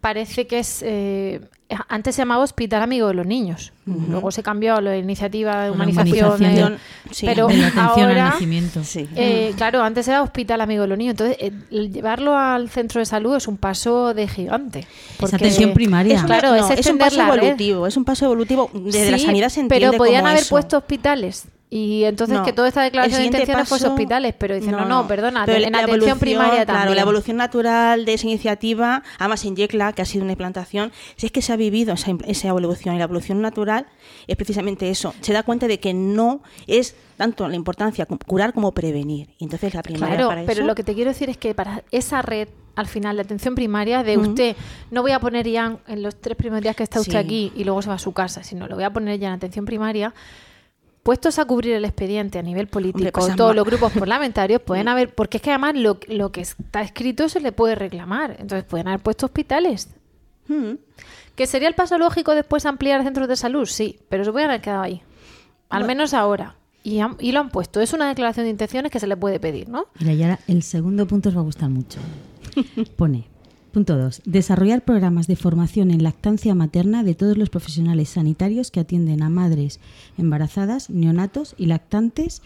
[0.00, 0.82] parece que es...
[0.84, 1.40] eh,
[1.88, 3.72] antes se llamaba Hospital Amigo de los Niños.
[3.84, 6.26] Luego se cambió a la iniciativa de La humanización.
[6.36, 6.78] humanización eh,
[7.10, 8.24] sí, pero de la atención al ahora...
[8.30, 8.84] nacimiento.
[8.84, 9.06] Sí.
[9.16, 11.12] eh, claro, antes era Hospital Amigo de los Niños.
[11.12, 14.86] Entonces, eh, el llevarlo al centro de salud es un paso de gigante.
[15.22, 16.16] Es atención primaria.
[16.16, 19.48] Es, Claro, no, es es un paso evolutivo, es un paso evolutivo desde la sanidad
[19.50, 20.50] se entiende Pero podían como haber eso.
[20.50, 21.48] puesto hospitales.
[21.70, 25.06] Y entonces No, que toda esta declaración de intenciones paso- hospitales, pero dicen, no, no,
[25.06, 26.76] perdona, Pero en la atención evolución, primaria también.
[26.84, 30.92] Claro, la evolución natural de esa iniciativa, además en Yecla, que ha sido una implantación,
[31.16, 33.86] si es que se ha vivido esa, esa evolución y la evolución natural
[34.26, 35.14] es precisamente eso.
[35.20, 39.28] Se da cuenta de que no es tanto la importancia cu- curar como prevenir.
[39.38, 41.54] Y entonces la primaria Claro, para pero eso- lo que te quiero decir es que
[41.54, 44.56] para esa red, al final, de atención primaria, de usted,
[44.90, 47.18] no voy a poner ya en los tres primeros días que está usted Sí.
[47.18, 49.34] aquí y luego se va a su casa, sino lo voy a poner ya en
[49.34, 50.14] atención primaria.
[51.08, 54.88] Puestos a cubrir el expediente a nivel político, Hombre, pasa todos los grupos parlamentarios pueden
[54.88, 58.32] haber, porque es que además lo, lo que está escrito se le puede reclamar.
[58.38, 59.88] Entonces pueden haber puesto hospitales.
[60.48, 60.72] Mm.
[61.34, 63.64] ¿Que sería el paso lógico después ampliar centros de salud?
[63.64, 65.00] Sí, pero se pueden haber quedado ahí.
[65.70, 66.56] Al menos ahora.
[66.84, 67.80] Y, han- y lo han puesto.
[67.80, 69.86] Es una declaración de intenciones que se le puede pedir, ¿no?
[70.00, 72.00] Mira, y ahora el segundo punto os va a gustar mucho.
[72.96, 73.24] Pone,
[73.78, 78.80] punto 2, desarrollar programas de formación en lactancia materna de todos los profesionales sanitarios que
[78.80, 79.78] atienden a madres
[80.18, 82.42] embarazadas, neonatos y lactantes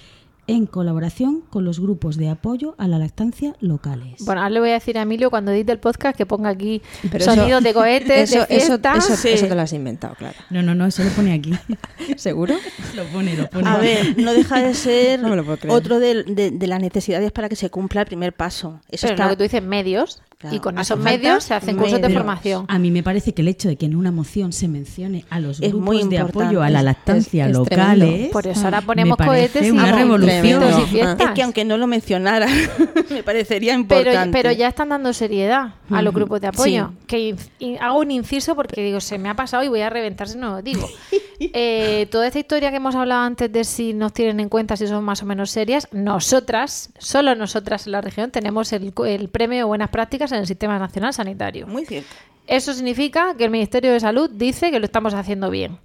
[0.49, 4.25] en colaboración con los grupos de apoyo a la lactancia locales.
[4.25, 6.83] Bueno, ahora le voy a decir a Emilio cuando edite el podcast que ponga aquí
[7.11, 8.97] Pero sonidos eso- de cohetes, eso, de eso, fiesta.
[8.97, 9.29] eso, Sí.
[9.29, 10.35] eso te lo has inventado, claro.
[10.51, 11.53] No, no, no, eso lo pone aquí.
[12.17, 12.55] ¿Seguro?
[12.97, 13.69] lo pone, lo pone.
[13.69, 15.75] A ver, no deja de ser No me lo puedo creer.
[15.75, 18.81] otro de, de- de las necesidades para que se cumpla el primer paso.
[18.91, 20.21] Eso Pero está lo que tú dices, medios.
[20.51, 22.65] y con esos falta medios se hacen cursos de formación.
[22.69, 25.39] A mí me parece que el hecho de que en una moción se mencione a
[25.39, 28.09] los Es grupos muy de apoyo a la lactancia es- es locales.
[28.09, 28.33] tremendo.
[28.33, 30.32] Por eso ahora me ponemos cohetes y una revolución.
[30.41, 30.81] Tremendo.
[30.81, 31.29] y fiestas.
[31.29, 32.47] Es que aunque no lo mencionara,
[33.11, 34.39] me parecería pero, importante.
[34.39, 36.21] pero ya están dando seriedad a los Ujú.
[36.21, 36.91] grupos de apoyo.
[37.01, 37.05] Sí.
[37.07, 40.29] Que in- hago un inciso porque digo, se me ha pasado y voy a reventar
[40.29, 40.89] si no lo digo.
[41.55, 44.87] Eh, toda esta historia que hemos hablado antes de si nos tienen en cuenta, si
[44.87, 49.29] son más o menos serias, nosotras, solo nosotras en la región, tenemos el, co- el
[49.29, 51.67] premio de buenas prácticas en el Sistema Nacional Sanitario.
[51.67, 52.09] Muy cierto.
[52.47, 55.79] Eso significa que el Ministerio de Salud dice que lo estamos haciendo bien.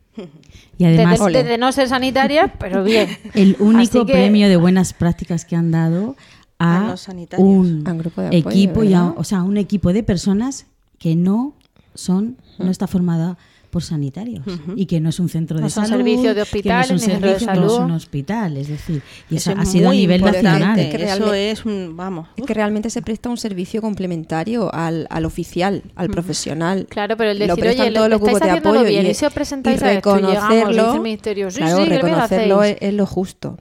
[0.77, 3.09] Y además, desde, desde no ser sanitarias, pero bien.
[3.35, 6.15] el único que- premio de buenas prácticas que han dado
[6.59, 6.95] A
[7.37, 10.65] un A un grupo de apoyo, equipo y a- o sea, un equipo de personas
[10.97, 11.53] que no
[11.93, 13.37] son, no está formada
[13.77, 14.43] por sanitarios
[14.75, 16.91] y que no es un centro de No salud, servicios de que no hospital, es
[16.91, 17.85] un centro de servicio, que no es salud.
[17.85, 20.79] un hospital, es decir, y Eso eso ha sido a nivel nacional.
[20.79, 22.27] Es que Eso realmente- es un, vamos.
[22.37, 26.87] Es que realmente se presta un servicio complementario al, al oficial, al profesional.
[26.89, 29.09] Claro, pero el Lo decir, prestan oye, lo, todos los grupos de apoyo bien y,
[29.09, 32.77] y si os presentáis y a esto y reconocerlo, sí, claro, sí, lo reconocerlo es,
[32.81, 33.57] es lo justo.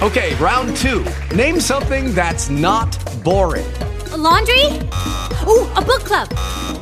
[0.00, 1.02] Okay, round two.
[1.36, 3.64] Name something that's not boring.
[4.12, 4.80] A laundry?
[5.46, 6.81] Ooh, a book club.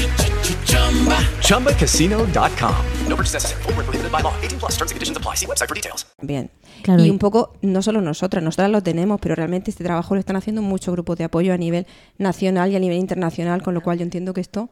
[1.41, 2.75] ChumbaCasino.com.
[3.09, 3.61] No purchase necessary.
[3.63, 4.33] Void where prohibited by law.
[4.41, 5.35] 18 plus terms and conditions apply.
[5.35, 6.05] See website for details.
[6.21, 6.49] Bien.
[6.83, 10.19] Claro, y un poco, no solo nosotras, nosotras lo tenemos, pero realmente este trabajo lo
[10.19, 11.85] están haciendo muchos grupos de apoyo a nivel
[12.17, 14.69] nacional y a nivel internacional, con lo cual yo entiendo que esto,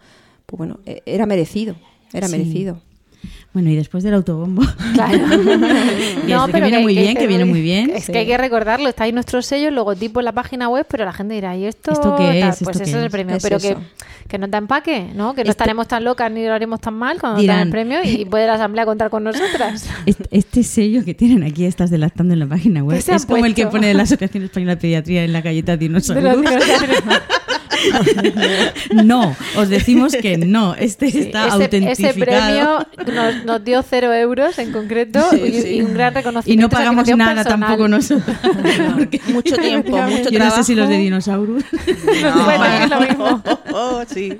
[0.48, 1.76] pues bueno, eh, era merecido,
[2.12, 2.32] era Sí.
[2.38, 2.82] merecido.
[3.54, 4.62] Bueno, y después del autobombo.
[4.94, 5.18] Claro.
[6.48, 7.90] que, que viene muy bien, que viene muy bien.
[7.92, 10.86] Es que hay que recordarlo, está ahí nuestro sello, el logotipo en la página web,
[10.90, 11.92] pero la gente dirá, ¿y esto?
[11.92, 12.46] ¿Esto qué es?
[12.46, 13.82] Pues ¿Esto ese qué es el premio, Es pero que, eso.
[14.28, 15.34] que no te empaque, ¿no?
[15.34, 18.00] Que no Este- estaremos tan locas ni lo haremos tan mal cuando Dirán- el premio
[18.04, 19.88] y puede la asamblea contar con nosotras.
[20.06, 23.18] Este, este sello que tienen aquí, estás delatando en la página web, ¿Qué se han
[23.18, 25.78] es como el que pone de la Asociación Española de Pediatría en la galleta De
[25.78, 26.38] dinosaurios.
[29.04, 32.10] no, os decimos que no, este está ese, autentificado.
[32.10, 35.68] ese premio nos, nos dio cero euros en concreto Sí, y, sí.
[35.76, 36.62] y un gran Y reconocimiento.
[36.66, 37.60] no pagamos nada personal.
[37.60, 38.38] tampoco nosotros.
[39.30, 41.64] Mucho tiempo, mucho yo no sé si los de dinosaurios.
[42.24, 43.44] No, bueno, es lo mismo.
[43.74, 44.40] Oh, sí.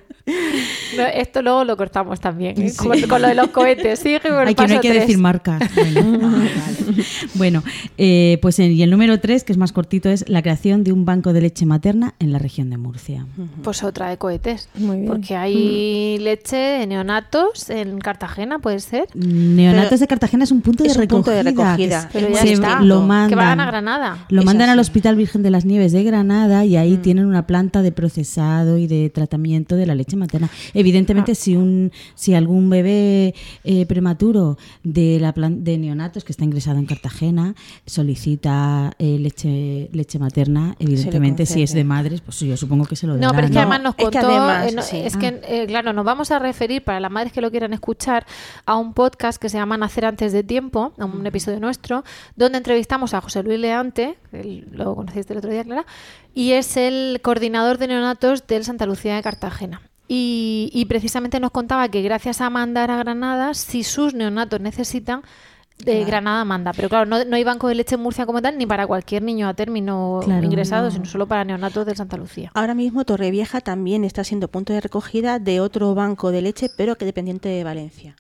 [0.98, 2.74] No, esto luego lo cortamos también, ¿eh?
[2.76, 4.06] con, con lo de los cohetes.
[4.06, 5.02] El Ay, que no hay que tres.
[5.02, 5.62] decir marcas.
[5.76, 7.04] Bueno, ah, vale.
[7.36, 7.64] Bueno,
[7.98, 10.92] eh, pues en- y el número 3, que es más cortito, es la creación de
[10.92, 13.26] un banco de leche materna en la región de Murcia.
[13.64, 14.70] Pues otra de cohetes.
[14.76, 15.08] Muy bien.
[15.08, 19.08] Porque hay leche de neonatos en Cartagena, puede ser.
[19.16, 21.24] Neonatos Pero de Cartagena es un punto de es un recogida.
[21.24, 22.08] punto de recogida.
[22.08, 22.82] que Pero se- ya se está.
[22.82, 24.26] Lo mandan, Que van a Granada.
[24.30, 24.80] Lo mandan al.
[24.80, 26.80] Hospital Virgen de las Nieves de Granada y Mm.
[26.80, 30.50] ahí tienen una planta de procesado y de tratamiento de la leche materna.
[30.52, 30.56] Ah.
[30.76, 36.44] Evidentemente, si un si algún bebé eh, prematuro de la plan- de neonatos que está
[36.44, 37.56] ingresado en Cartagena
[37.86, 43.08] solicita eh, leche leche materna, evidentemente si es de madres, pues yo supongo que se
[43.08, 43.36] lo No, darán.
[43.36, 44.98] pero es que No, además nos es que contó, además, eh, no, sí.
[44.98, 45.20] es Ah.
[45.20, 48.26] que, eh, claro, nos vamos a referir para las madres que lo quieran escuchar
[48.66, 52.04] a un podcast que se llama Nacer antes de tiempo, a un episodio nuestro,
[52.36, 55.86] donde entrevistamos a José Luis Leante, que el- lo conociste el otro día, Clara,
[56.34, 59.82] y es el coordinador de neonatos del Santa Lucía de Cartagena.
[60.12, 65.22] Y, y precisamente nos contaba que gracias a mandar a Granada, si sus neonatos necesitan,
[65.86, 66.74] de Granada manda.
[66.74, 69.24] Pero claro, no, no hay banco de leche en Murcia como tal, ni para cualquier
[69.24, 70.92] niño a término Claro, ingresado, no.
[70.92, 72.52] sino solo para neonatos del Santa Lucía.
[72.54, 76.96] Ahora mismo Torrevieja también está siendo punto de recogida de otro banco de leche, pero
[76.96, 78.16] que dependiente de Valencia.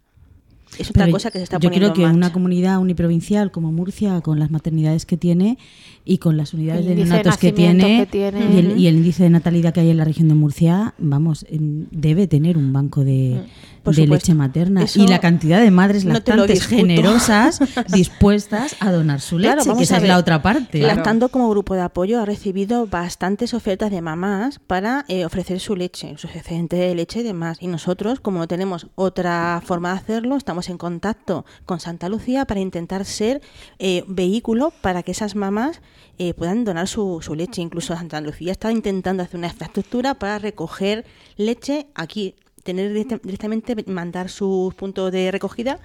[0.78, 3.52] Es otra Pero cosa que se está yo poniendo creo que en una comunidad uniprovincial
[3.52, 5.58] como Murcia, con las maternidades que tiene
[6.06, 8.54] y con las unidades El de neonatos que tiene, que tiene.
[8.54, 11.46] Y, el, y el índice de natalidad que hay en la región de Murcia, vamos,
[11.50, 13.42] debe tener un banco de,
[13.90, 14.32] Por de supuesto.
[14.32, 14.84] leche materna.
[14.84, 19.78] Eso y la cantidad de madres no lactantes generosas dispuestas a donar su leche, Claro,
[19.78, 20.80] que esa es la otra parte.
[20.80, 25.76] Lactando como grupo de apoyo ha recibido bastantes ofertas de mamás para eh, ofrecer su
[25.76, 27.58] leche, su excedente de leche y demás.
[27.62, 32.46] Y nosotros, como no tenemos otra forma de hacerlo, estamos en contacto con Santa Lucía
[32.46, 33.42] para intentar ser
[33.80, 35.82] eh, vehículo para que esas mamás
[36.18, 37.62] eh, puedan donar su, su leche.
[37.62, 41.06] Incluso Santa Lucía está intentando hacer una infraestructura para recoger
[41.38, 42.36] leche aquí
[42.70, 45.80] tener directa- directamente mandar sus puntos de recogida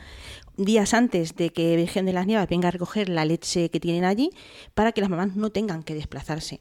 [0.59, 4.05] días antes de que Virgen de las Nieves venga a recoger la leche que tienen
[4.05, 4.29] allí
[4.75, 6.61] para que las mamás no tengan que desplazarse.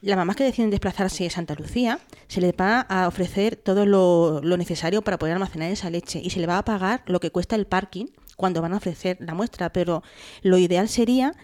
[0.00, 4.40] Las mamás que deciden desplazarse a Santa Lucía se les va a ofrecer todo lo,
[4.42, 7.30] lo necesario para poder almacenar esa leche y se le va a pagar lo que
[7.30, 10.02] cuesta el parking cuando van a ofrecer la muestra, pero
[10.42, 11.34] lo ideal sería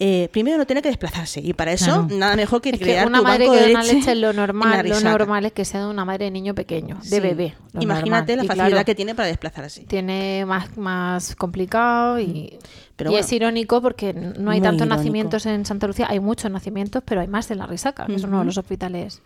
[0.00, 2.08] eh, primero no tiene que desplazarse y para eso Claro.
[2.18, 4.18] nada mejor que Es que crear una tu madre banco que de leche, leche es
[4.18, 7.20] lo normal, lo normal es que sea de una madre de niño pequeño, de Sí.
[7.20, 7.54] bebé.
[7.78, 8.36] Imagínate normal.
[8.36, 9.84] la facilidad claro, que tiene para desplazarse.
[9.84, 12.58] tiene más, más complicado y,
[12.96, 13.24] Pero y bueno.
[13.24, 14.96] es irónico porque no hay tantos irónico.
[14.96, 18.24] nacimientos en Santa Lucía, hay muchos nacimientos, pero hay más en la Risaca, que es
[18.24, 19.22] uno de los hospitales.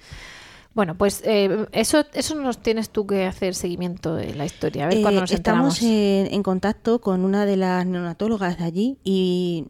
[0.75, 4.89] Bueno, pues eh, eso, eso nos tienes tú que hacer seguimiento de la historia, a
[4.89, 9.65] ver Eh, nos estamos en, en contacto con una de las neonatólogas de allí y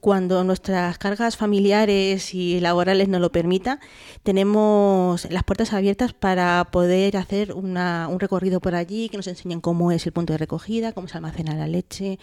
[0.00, 3.80] cuando nuestras cargas familiares y laborales nos lo permita,
[4.22, 9.60] tenemos las puertas abiertas para poder hacer una- un recorrido por allí, que nos enseñen
[9.60, 12.18] cómo es el punto de recogida, cómo se almacena la leche,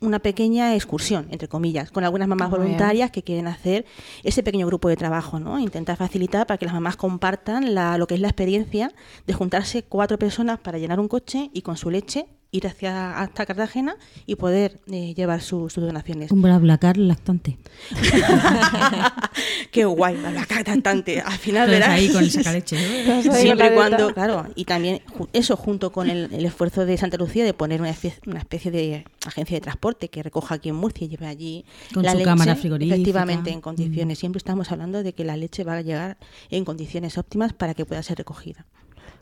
[0.00, 2.66] una pequeña excursión, entre comillas, con algunas mamás Muy bien.
[2.68, 3.84] voluntarias que quieren hacer
[4.22, 5.58] ese pequeño grupo de trabajo, ¿no?
[5.58, 8.92] Intentar facilitar para que las mamás compartan la, lo que es la experiencia
[9.26, 13.44] de juntarse cuatro personas para llenar un coche y con su leche ir hacia hasta
[13.44, 16.30] Cartagena y poder eh, llevar su- sus donaciones.
[16.32, 17.58] Un BlaBlaCar lactante.
[19.70, 21.20] Qué guay, la vaca cantante.
[21.20, 21.90] Al final Todos verás.
[21.94, 25.00] ahí con el sacaleche, Siempre y cuando, claro, y también
[25.32, 28.70] eso junto con el, el esfuerzo de Santa Lucía de poner una especie, una especie
[28.70, 32.16] de agencia de transporte que recoja aquí en Murcia y lleve allí Con la su
[32.18, 32.94] leche, cámara frigorífica.
[32.94, 33.62] efectivamente en Mm.
[33.62, 34.18] condiciones.
[34.18, 36.16] Siempre estamos hablando de que la leche va a llegar
[36.50, 38.64] en condiciones óptimas para que pueda ser recogida.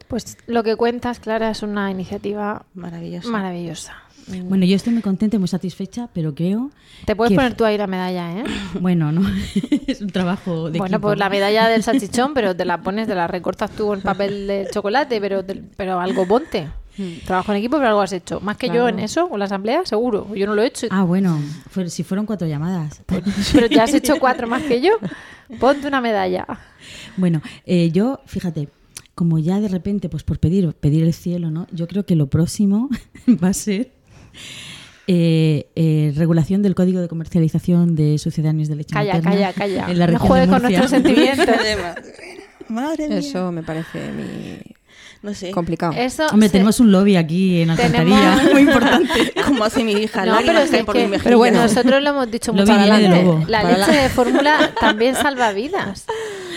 [0.09, 3.31] Pues lo que cuentas, Clara, es una iniciativa Maravilloso.
[3.31, 3.95] maravillosa.
[4.29, 4.49] Mm.
[4.49, 6.71] Bueno, yo estoy muy contenta y muy satisfecha, pero creo.
[7.05, 8.45] Te puedes que- poner tú ahí la medalla, ¿eh?
[8.81, 9.23] Bueno, no.
[9.87, 11.09] es un trabajo de Bueno, equipo.
[11.09, 14.47] pues la medalla del salchichón, pero te la pones, te la recortas tú en papel
[14.47, 16.69] de chocolate, pero, te- pero algo ponte.
[17.27, 18.41] Trabajo en equipo, pero algo has hecho.
[18.41, 20.35] Más que yo en eso, con la asamblea, seguro.
[20.35, 20.87] Yo no lo he hecho.
[20.91, 21.39] Ah, bueno,
[21.71, 23.03] fue- si fueron cuatro llamadas.
[23.53, 24.93] Pero ya has hecho cuatro más que yo.
[25.61, 26.47] Ponte una medalla.
[27.19, 28.71] Bueno, eh, yo, fíjate,
[29.17, 31.67] como ya de repente, pues por pedir, pedir el cielo, ¿no?
[31.73, 32.89] Yo creo que lo próximo
[33.43, 33.91] va a ser
[35.09, 39.87] eh, eh, regulación del código de comercialización de sucedáneos de leche Calla, materna calla, calla.
[39.91, 41.47] En la No región juegues de con nuestros sentimientos.
[42.69, 43.19] Madre mía.
[43.19, 44.75] Eso me parece mi-
[45.23, 45.51] No sé.
[45.53, 45.93] complicado.
[45.97, 49.33] Eso Hombre, se- tenemos un lobby aquí en Tenemos- Alcantarilla, muy importante.
[49.47, 51.21] Como hace mi hija, No, pero es que, por mejillas.
[51.23, 52.67] pero bueno, nosotros lo hemos dicho mucho.
[52.67, 56.05] La leche la- de fórmula también salva vidas.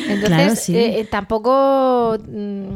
[0.07, 0.75] Entonces, Claro, sí.
[0.77, 2.73] eh, eh, tampoco mm,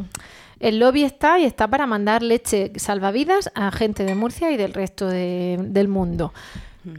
[0.60, 4.72] el lobby está y está para mandar leche salvavidas a gente de Murcia y del
[4.74, 6.32] resto de- del mundo.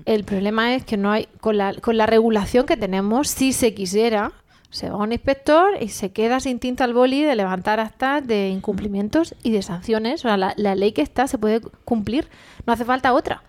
[0.05, 3.75] El problema es que no hay con la, con la regulación que tenemos, si se
[3.75, 4.31] quisiera,
[4.71, 8.25] se va a un inspector y se queda sin tinta al boli de levantar actas
[8.25, 10.21] de incumplimientos y de sanciones.
[10.25, 12.27] O sea, la, la ley que está se puede cumplir,
[12.65, 13.43] no hace falta otra.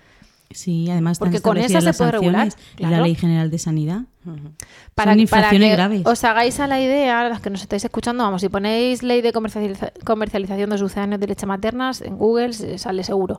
[0.50, 3.00] Sí, además Porque con esa se puede regular, la.
[3.00, 4.02] Ley General de Sanidad.
[4.24, 4.54] para, Son
[4.94, 6.02] para infracciones que graves.
[6.06, 9.32] os hagáis a la idea, las que nos estáis escuchando, vamos, si ponéis ley de
[9.32, 13.38] comercializa- comercialización de sucedáneos de leche maternas en Google, sale seguro.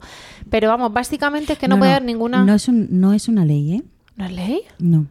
[0.50, 2.44] Pero vamos, básicamente es que no, puede haber ninguna...
[2.46, 3.84] No es, un- no es una ley, ¿eh?
[4.16, 4.62] ¿No es ley?
[4.80, 5.08] No.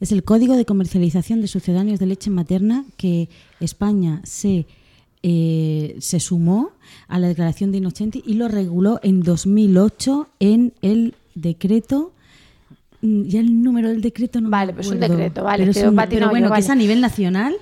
[0.00, 3.28] Es el Código de Comercialización de Sucedáneos de Leche Materna que
[3.60, 4.66] España se,
[5.28, 6.70] eh, se sumó
[7.08, 12.12] a la Declaración de Innocenti y lo reguló en 2008 en el decreto.
[13.02, 15.96] mm, Ya el número del decreto no Vale, me pues un decreto, vale, Pero, un-
[16.30, 17.56] bueno, yo, que es a nivel nacional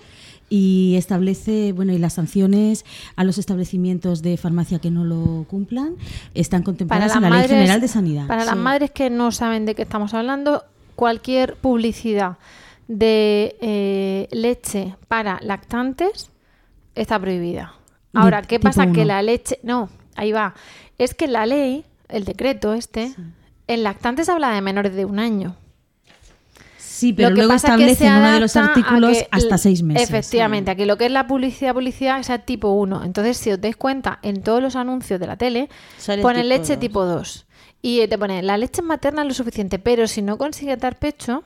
[0.50, 2.84] y establece, bueno, y las sanciones
[3.16, 5.94] a los establecimientos de farmacia que no lo cumplan
[6.34, 8.26] están contempladas en la Ley General de Sanidad.
[8.26, 10.62] Para las madres que no saben de qué estamos hablando,
[10.96, 12.36] cualquier publicidad
[12.88, 16.28] de eh, leche para lactantes
[16.94, 17.74] está prohibida.
[18.12, 18.92] Ahora, ¿qué pasa?
[18.92, 19.58] Que la leche...
[19.62, 20.54] No, ahí va.
[20.98, 23.12] Es que la ley, el decreto este,
[23.66, 25.56] en lactantes habla de menores de un año.
[26.78, 29.28] Sí, pero Lo que luego pasa es que establece en uno de los artículos que
[29.32, 30.08] hasta seis meses.
[30.08, 33.02] Efectivamente, aquí lo que es la publicidad, publicidad es a tipo 1.
[33.04, 36.42] Entonces, si os dais cuenta, en todos los anuncios de la tele, Sale el pone
[36.42, 36.80] tipo leche dos.
[36.80, 37.46] tipo 2.
[37.82, 41.42] Y te pone, la leche materna es lo suficiente, pero si no consigue dar pecho,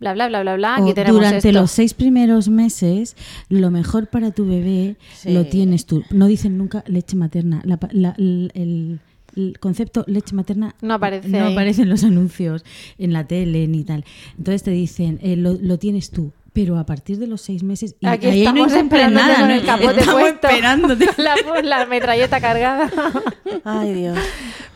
[0.00, 1.52] bla, bla, bla, bla, bla, aquí tenemos durante esto.
[1.60, 3.16] los seis primeros meses,
[3.48, 5.32] lo mejor para tu bebé Sí.
[5.32, 6.02] lo tienes tú.
[6.10, 7.62] No dicen nunca leche materna.
[7.64, 9.00] La la- el, el-
[9.36, 11.52] el concepto leche materna No aparece no ahí.
[11.52, 12.64] aparece en los anuncios,
[12.98, 14.04] en la tele ni tal.
[14.38, 16.32] Entonces te dicen, eh, lo, lo tienes tú.
[16.56, 19.48] Pero a partir de los seis meses, y Aquí ahí no estamos esperándote nada, con
[19.48, 19.54] ¿no?
[19.54, 20.48] el capote Estamos puesto.
[20.48, 21.06] esperándote.
[21.18, 22.90] la, la metralleta cargada.
[23.64, 24.18] Ay, Dios.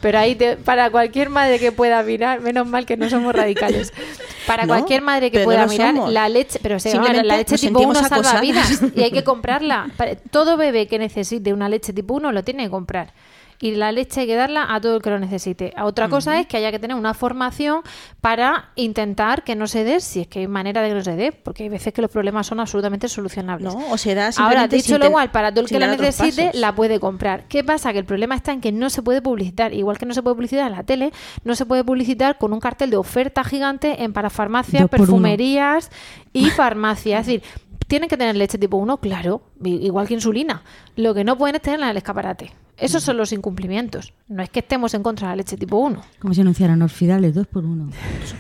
[0.02, 3.94] Pero ahí, te- para cualquier madre que pueda mirar, menos mal que no somos radicales.
[4.46, 6.12] Para No, cualquier madre que pueda no mirar, somos.
[6.12, 9.24] la leche, pero se Simplemente la leche tipo 1 sentimos salva vidas y hay que
[9.24, 9.90] comprarla.
[10.30, 13.14] Todo bebé que necesite una leche tipo 1 lo tiene que comprar.
[13.60, 15.74] Y la leche hay que darla a todo el que lo necesite.
[15.82, 17.82] Otra cosa es que haya que tener una formación
[18.20, 21.14] para intentar que no se dé, si es que hay manera de que no se
[21.14, 23.74] dé, porque hay veces que los problemas son absolutamente solucionables.
[23.74, 26.74] No, o se da Ahora, dicho lo igual, para todo el que la necesite, la
[26.74, 27.44] puede comprar.
[27.48, 27.92] ¿Qué pasa?
[27.92, 29.74] Que el problema está en que no se puede publicitar.
[29.74, 31.12] Igual que no se puede publicitar en la tele,
[31.44, 34.88] no se puede publicitar con un cartel de oferta gigante en parafarmacias, uno.
[34.88, 35.90] perfumerías
[36.32, 37.20] y farmacias.
[37.20, 37.42] Es decir,
[37.88, 38.98] ¿tienen que tener leche tipo 1?
[38.98, 40.62] Claro, igual que insulina.
[40.96, 42.52] Lo que no pueden es tenerla en el escaparate.
[42.80, 44.12] Esos son los incumplimientos.
[44.28, 46.02] No es que estemos en contra de la leche tipo 1.
[46.18, 47.90] Como si anunciaran orfidales dos por uno.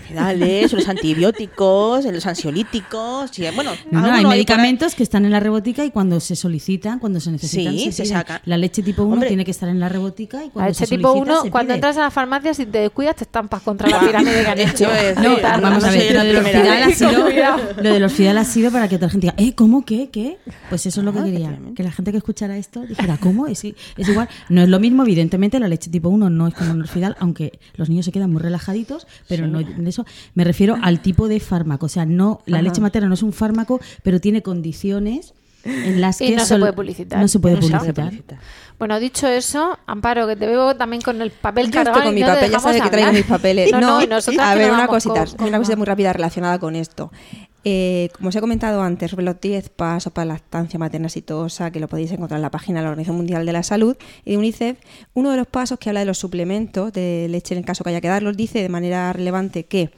[0.04, 3.38] Orfidales, los antibióticos, los ansiolíticos.
[3.38, 6.98] y, bueno, No, no, hay medicamentos que están en la rebotica y cuando se solicitan,
[6.98, 8.40] cuando se necesitan, Sí, se, se sacan.
[8.44, 9.28] La leche tipo 1 Hombre.
[9.28, 11.50] tiene que estar en la rebotica y La cuando leche se tipo solicita, 1, se
[11.50, 11.74] cuando pide.
[11.76, 14.88] entras a la farmacia, si te descuidas, te estampas contra la pirámide que han hecho.
[15.22, 17.28] No, vamos a ver, lo la del primera orfidal ha sido,
[17.82, 19.54] lo del orfidal ha sido para que otra gente diga, ¿eh?
[19.54, 19.84] ¿Cómo?
[19.84, 20.08] ¿Qué?
[20.10, 20.38] ¿Qué?
[20.68, 21.58] Pues eso es lo que Ah, quería.
[21.74, 23.46] Que la gente que escuchara esto dijera, ¿cómo?
[23.46, 24.28] Es, es igual.
[24.48, 27.58] No es lo mismo, evidentemente, la leche tipo 1 no es como un orfidal, aunque
[27.74, 30.04] los niños se quedan muy relajaditos, pero no de eso.
[30.34, 31.86] Me refiero al tipo de fármaco.
[31.86, 36.20] O sea, no, la leche materna no es un fármaco, pero tiene condiciones en las
[36.20, 37.20] Y que no se puede publicitar.
[37.20, 38.38] No se puede No se publicitar.
[38.78, 42.14] Bueno, dicho eso, Amparo, que te veo también con el papel Yo cargado estoy con
[42.14, 43.70] mi no papel, ya sabes que traigo mis papeles.
[43.72, 46.76] No, No, no, a ver, no una cosita, con- una cosita muy rápida relacionada con
[46.76, 47.12] esto.
[47.64, 51.78] Eh, como os he comentado antes, los 10 pasos para la lactancia materna exitosa, que
[51.80, 54.38] lo podéis encontrar en la página de la Organización Mundial de la Salud y de
[54.38, 54.78] UNICEF,
[55.12, 57.90] uno de los pasos que habla de los suplementos de leche en el caso que
[57.90, 59.90] haya que darlos, dice de manera relevante que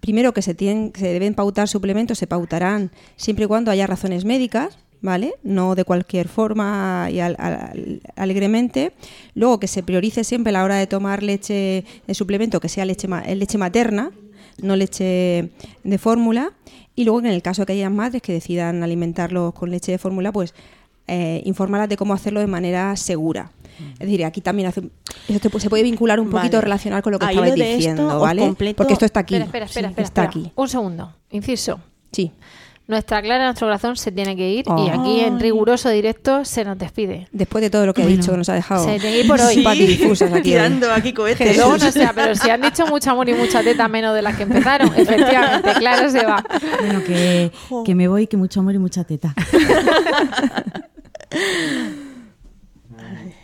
[0.00, 4.24] primero que se, tienen, se deben pautar suplementos, se pautarán siempre y cuando haya razones
[4.26, 5.32] médicas, ¿vale?
[5.42, 8.92] No de cualquier forma y al- al- alegremente.
[9.34, 12.84] Luego que se priorice siempre a la hora de tomar leche de suplemento que sea
[12.84, 14.10] leche, eh, leche materna,
[14.62, 15.50] no leche
[15.84, 16.52] de fórmula.
[17.00, 19.96] Y luego en el caso de que haya madres que decidan alimentarlos con leche de
[19.96, 20.52] fórmula, pues
[21.06, 23.52] eh, informarlas de cómo hacerlo de manera segura.
[23.94, 24.82] Es decir, aquí también hace-
[25.26, 26.60] eso te pu- se puede vincular un poquito Vale.
[26.60, 28.42] relacional con lo que Ahí estabais lo de esto diciendo, ¿vale?
[28.42, 29.34] completo- Porque esto está aquí.
[29.36, 30.52] Espera, espera, espera, Sí, espera, está aquí.
[30.54, 31.16] Un segundo.
[31.30, 31.80] Inciso.
[32.12, 32.32] Sí.
[32.90, 36.76] Nuestra Clara, nuestro corazón se tiene que ir y aquí en riguroso directo se nos
[36.76, 37.28] despide.
[37.30, 38.18] Después de todo lo que ha Bueno.
[38.20, 38.84] dicho, que nos ha dejado.
[38.84, 39.62] Se tiene que ir por hoy.
[39.64, 40.42] Patidifusas aquí.
[40.50, 41.56] tirando aquí Que cohetes.
[41.56, 44.36] luego no sea, pero si han dicho mucho amor y mucha teta menos de las
[44.36, 46.44] que empezaron, efectivamente, claro se va.
[46.80, 47.52] Bueno, que,
[47.86, 49.34] que me voy, que mucho amor y mucha teta.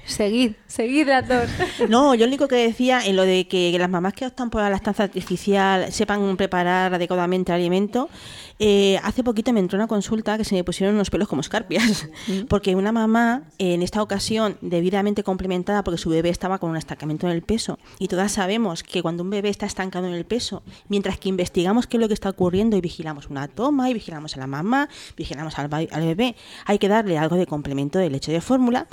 [0.06, 1.48] Seguid, seguid las dos.
[1.88, 4.60] No, yo lo único que decía en lo de que las mamás que optan por
[4.62, 8.08] la lactancia artificial sepan preparar adecuadamente el alimento.
[8.58, 12.08] Eh, hace poquito me entró una consulta que se me pusieron unos pelos como escarpias.
[12.48, 17.26] Porque una mamá, en esta ocasión, debidamente complementada porque su bebé estaba con un estancamiento
[17.26, 17.78] en el peso.
[17.98, 21.86] Y todas sabemos que cuando un bebé está estancado en el peso, mientras que investigamos
[21.86, 24.88] qué es lo que está ocurriendo y vigilamos una toma y vigilamos a la mamá,
[25.16, 28.86] vigilamos al, al bebé, hay que darle algo de complemento de leche de fórmula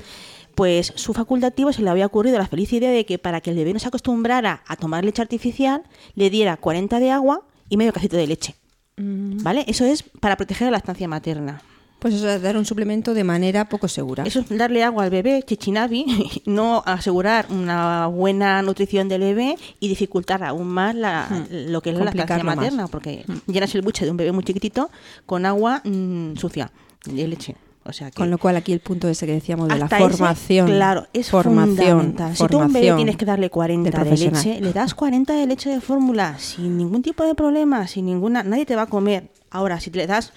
[0.56, 3.56] pues su facultativo se le había ocurrido la feliz idea de que para que el
[3.56, 5.82] bebé no se acostumbrara a tomar leche artificial,
[6.14, 8.56] le diera 40 de agua y medio cacito de leche.
[8.98, 9.66] ¿Vale?
[9.68, 11.62] Eso es para proteger la lactancia materna.
[12.00, 14.24] Pues eso es dar un suplemento de manera poco segura.
[14.26, 16.06] Eso es darle agua al bebé, chichinabi,
[16.46, 21.98] no asegurar una buena nutrición del bebé y dificultar aún más la- lo que es
[21.98, 22.58] la lactancia más.
[22.58, 24.90] materna, porque llenas el buche de un bebé muy chiquitito
[25.26, 26.72] con agua mm, sucia
[27.06, 27.56] de leche.
[27.86, 29.98] O sea que Con lo cual aquí el punto ese que decíamos de la ese,
[29.98, 30.68] formación.
[30.68, 32.36] claro, es formación, fundamental.
[32.36, 35.34] Si tú a un bebé tienes que darle 40 del de leche, le das 40
[35.34, 38.88] de leche de fórmula sin ningún tipo de problema, sin ninguna, nadie te va a
[38.88, 39.30] comer.
[39.52, 40.32] Ahora, si le das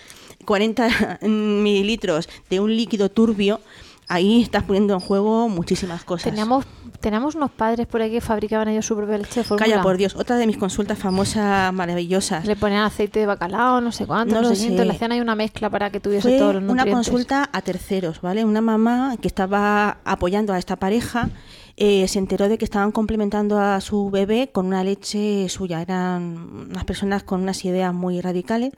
[0.44, 3.60] 40 mililitros de un líquido turbio,
[4.08, 6.30] ahí estás poniendo en juego muchísimas cosas.
[6.30, 6.64] Teníamos,
[7.00, 9.66] teníamos unos padres por ahí que fabricaban ellos su propia leche de fórmula.
[9.66, 12.46] Calla por Dios, otra de mis consultas famosas, maravillosas.
[12.46, 14.88] Le ponían aceite de bacalao, no sé cuánto, No no, lo sé qué, entonces sé.
[14.88, 18.20] le hacían ahí una mezcla para que tuviese Fue todos los una consulta a terceros,
[18.20, 18.44] ¿vale?
[18.44, 21.30] Una mamá que estaba apoyando a esta pareja
[21.78, 25.82] eh, se enteró de que estaban complementando a su bebé con una leche suya.
[25.82, 28.72] Eran unas personas con unas ideas muy radicales.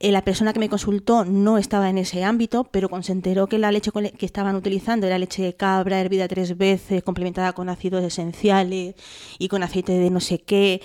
[0.00, 3.58] Eh, la persona que me consultó no estaba en ese ámbito, pero se enteró que
[3.58, 8.02] la leche que estaban utilizando era leche de cabra hervida tres veces, complementada con ácidos
[8.02, 8.94] esenciales
[9.38, 10.80] y con aceite de no sé qué,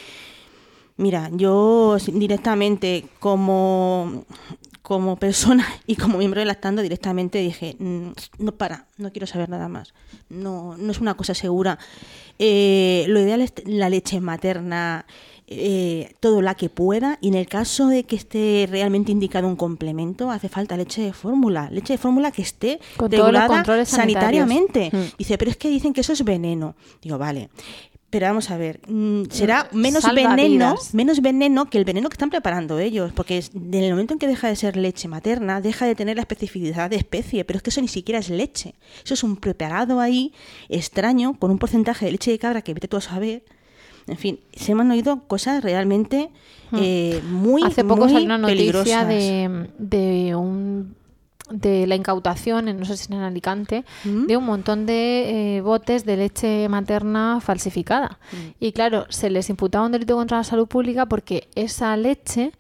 [0.97, 4.23] Mira, yo directamente como,
[4.81, 9.49] como persona y como miembro de Lactando directamente dije, "Mm, no para, no quiero saber
[9.49, 9.93] nada más.
[10.29, 11.77] No, no es una cosa segura.
[12.39, 15.05] Eh, lo ideal es la leche materna,
[15.47, 19.55] eh, todo la que pueda, y en el caso de que esté realmente indicado un
[19.55, 24.89] complemento, hace falta leche de fórmula, leche de fórmula que esté Con regulada sanitariamente.
[24.91, 25.17] Mm.
[25.17, 26.75] Dice, pero es que dicen que eso es veneno.
[27.01, 27.49] Digo, vale.
[28.09, 30.93] Pero vamos a ver, mm, será menos Salva veneno, vidas.
[30.93, 34.19] menos veneno que el veneno que están preparando ellos, porque es- en el momento en
[34.19, 37.63] que deja de ser leche materna, deja de tener la especificidad de especie, pero es
[37.63, 38.75] que eso ni siquiera es leche.
[39.03, 40.33] Eso es un preparado ahí
[40.69, 43.43] extraño con un porcentaje de leche de cabra que vete tú a saber.
[44.07, 46.29] En fin, se me han oído cosas realmente
[46.73, 47.67] eh, muy Hmm.
[47.67, 50.95] Hace poco muy salió una noticia de, de un
[51.49, 54.25] de la incautación, en, no sé si en Alicante, ¿Mm?
[54.25, 58.17] de un montón de eh, botes de leche materna falsificada.
[58.31, 58.35] Mm.
[58.59, 62.51] Y claro, se les imputaba un delito contra la salud pública porque esa leche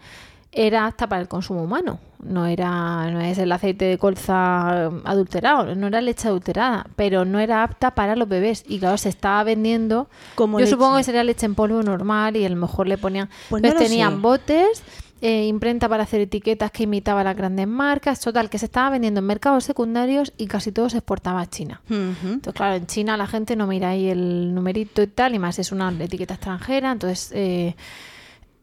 [0.55, 1.99] era apta para el consumo humano.
[2.23, 7.39] No era, no es el aceite de colza adulterado, no era leche adulterada, pero no
[7.39, 8.63] era apta para los bebés.
[8.67, 10.07] Y claro, se estaba vendiendo.
[10.33, 10.71] Como yo leche.
[10.71, 13.29] supongo que sería leche en polvo normal y a lo mejor le ponían.
[13.49, 14.19] Pues no lo tenían sé.
[14.21, 14.83] botes,
[15.21, 19.19] eh, imprenta para hacer etiquetas que imitaba las grandes marcas, total, que se estaba vendiendo
[19.19, 21.81] en mercados secundarios y casi todo se exportaba a China.
[21.89, 25.59] Entonces, claro, en China la gente no mira ahí el numerito y tal, y más
[25.59, 27.75] es una etiqueta extranjera, entonces, eh,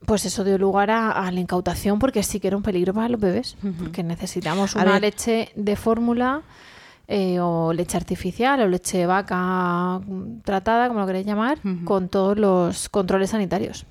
[0.07, 3.09] pues eso dio lugar a, a la incautación porque sí que era un peligro para
[3.09, 6.43] los bebés, porque necesitamos una leche de fórmula
[7.09, 12.09] eh, o leche artificial o leche de vaca mm, tratada, como lo queréis llamar, con
[12.09, 13.87] todos los controles sanitarios.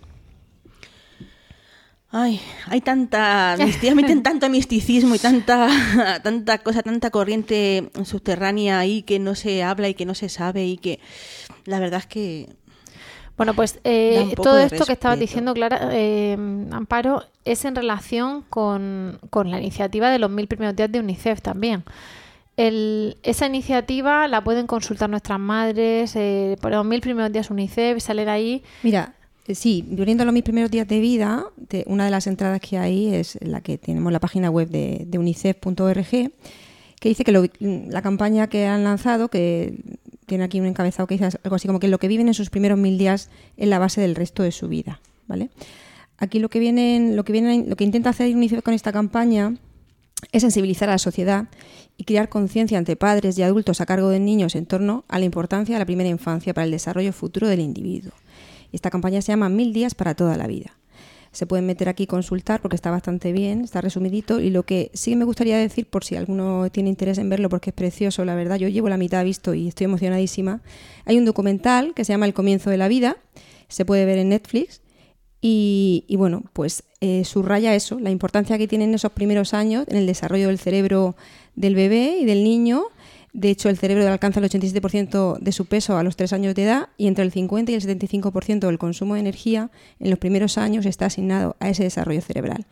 [2.14, 5.70] Ay, hay tanta, misteriosamente tanto misticismo y tanta,
[6.24, 10.66] tanta cosa, tanta corriente subterránea ahí que no se habla y que no se sabe
[10.66, 10.99] y que
[11.64, 12.49] la verdad es que
[13.38, 16.38] Bueno, pues eh, todo esto que estabas diciendo, Clara, eh,
[16.72, 21.42] Amparo, es en relación con, con la iniciativa de los mil primeros días de UNICEF
[21.42, 21.84] también.
[22.58, 28.04] El- esa iniciativa la pueden consultar nuestras madres, eh, por los mil primeros días UNICEF,
[28.04, 28.62] salen ahí.
[28.84, 29.14] Mira,
[29.48, 32.60] eh, sí, volviendo a los mis primeros días de vida, te- una de las entradas
[32.62, 36.06] que hay es la que tenemos en la página web de, de unicef.org,
[37.00, 39.74] que dice que lo- la campaña que han lanzado, que
[40.32, 42.50] tiene aquí un encabezado que dice algo así como que lo que viven en sus
[42.50, 45.50] primeros mil días es la base del resto de su vida, ¿vale?
[46.18, 49.56] Aquí lo que vienen, lo que vienen, lo que intenta hacer UNICEF con esta campaña
[50.32, 51.50] es sensibilizar a la sociedad
[51.98, 55.26] y crear conciencia ante padres y adultos a cargo de niños en torno a la
[55.26, 58.14] importancia de la primera infancia para el desarrollo futuro del individuo.
[58.72, 60.78] Esta campaña se llama Mil días para toda la vida.
[61.32, 64.40] Se pueden meter aquí y consultar porque está bastante bien, está resumidito.
[64.40, 67.70] Y lo que sí me gustaría decir, por si alguno tiene interés en verlo, porque
[67.70, 70.62] es precioso, la verdad, yo llevo la mitad visto y estoy emocionadísima.
[71.06, 73.18] Hay un documental que se llama El comienzo de la vida,
[73.70, 74.82] se puede ver en Netflix.
[75.44, 79.98] Y, y bueno, pues eh, subraya eso, la importancia que tienen esos primeros años en
[79.98, 81.16] el desarrollo del cerebro
[81.56, 82.84] del bebé y del niño.
[83.34, 86.64] De hecho, el cerebro alcanza el 87% de su peso a los 3 años de
[86.64, 90.58] edad y entre el 50 y el 75% del consumo de energía en los primeros
[90.58, 92.66] años está asignado a ese desarrollo cerebral.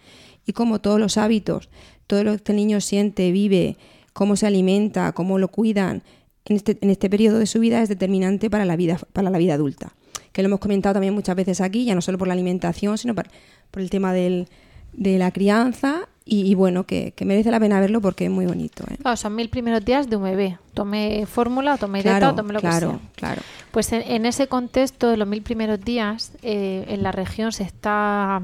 [0.46, 1.70] Y como todos los hábitos,
[2.08, 3.78] todo lo que el niño siente, vive,
[4.14, 6.04] cómo se alimenta, cómo lo cuidan
[6.46, 9.38] en este, en este periodo de su vida es determinante para la vida, para la
[9.38, 9.94] vida adulta.
[10.32, 13.16] Que lo hemos comentado también muchas veces aquí, ya no solo por la alimentación, sino
[13.16, 13.28] por,
[13.72, 14.48] por el tema del,
[14.94, 16.10] de la crianza.
[16.32, 18.84] Y, y bueno, que, que merece la pena verlo porque es muy bonito.
[18.90, 18.98] ¿eh?
[19.02, 20.60] Claro, son mil primeros días de un bebé.
[20.76, 23.10] Tome fórmula, o tome Claro, dieta, o tome lo claro, que sea.
[23.16, 23.42] claro.
[23.72, 27.64] Pues en, en ese contexto de los mil primeros días, eh, en la región se
[27.64, 28.44] está,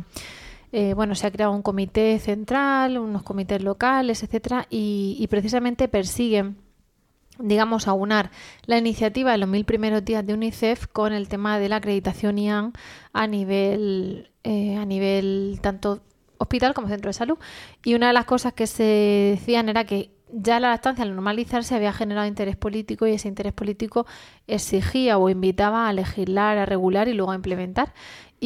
[0.71, 5.87] eh, bueno, se ha creado un comité central, unos comités locales, etcétera, y, y precisamente
[5.87, 6.57] persiguen
[7.37, 8.31] digamos, aunar
[8.65, 12.37] la iniciativa de los mil primeros días de UNICEF con el tema de la acreditación
[12.37, 12.71] IAN
[13.11, 15.99] a nivel, eh, a nivel tanto
[16.37, 17.37] hospital como centro de salud.
[17.83, 18.83] Y una de las cosas que se
[19.37, 23.53] decían era que ya la lactancia al normalizarse había generado interés político y ese interés
[23.53, 24.05] político
[24.47, 27.93] exigía o invitaba a legislar, a regular y luego a implementar.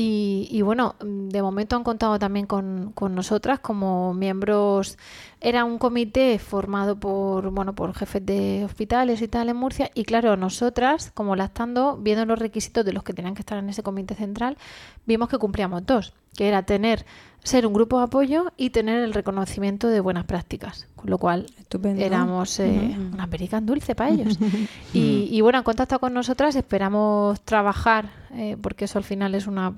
[0.01, 4.97] Y, bueno, de momento han contado también con, con nosotras como miembros.
[5.41, 9.91] Era un comité formado por bueno por jefes de hospitales y tal en Murcia.
[9.93, 13.67] Y claro, nosotras, como lactando, viendo los requisitos de los que tenían que estar en
[13.67, 14.57] ese comité central,
[15.05, 17.05] vimos que cumplíamos dos, que era tener
[17.43, 20.87] ser un grupo de apoyo y tener el reconocimiento de buenas prácticas.
[20.95, 22.03] Con lo cual Estupendo.
[22.03, 24.37] éramos eh, una perica dulce para ellos.
[24.93, 29.47] y, y bueno, han contactado con nosotras, esperamos trabajar, eh, porque eso al final es
[29.47, 29.73] una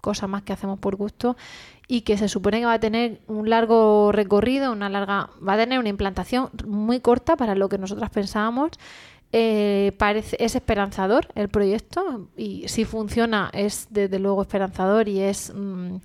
[0.00, 1.36] cosa más que hacemos por gusto
[1.86, 5.56] y que se supone que va a tener un largo recorrido, una larga, va a
[5.56, 8.72] tener una implantación muy corta para lo que nosotras pensábamos.
[9.32, 15.52] Eh, parece, es esperanzador el proyecto y si funciona es desde luego esperanzador y es
[15.54, 15.96] mm,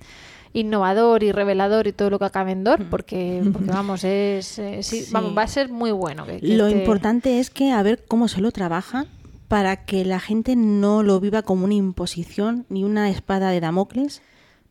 [0.54, 4.82] innovador y revelador y todo lo que acabe en Dor porque, porque vamos es eh,
[4.82, 5.12] sí, Sí.
[5.12, 8.04] vamos va a ser muy bueno que- que Lo este- importante es que a ver
[8.08, 9.06] cómo se lo trabajan
[9.48, 14.22] para que la gente no lo viva como una imposición ni una espada de Damocles.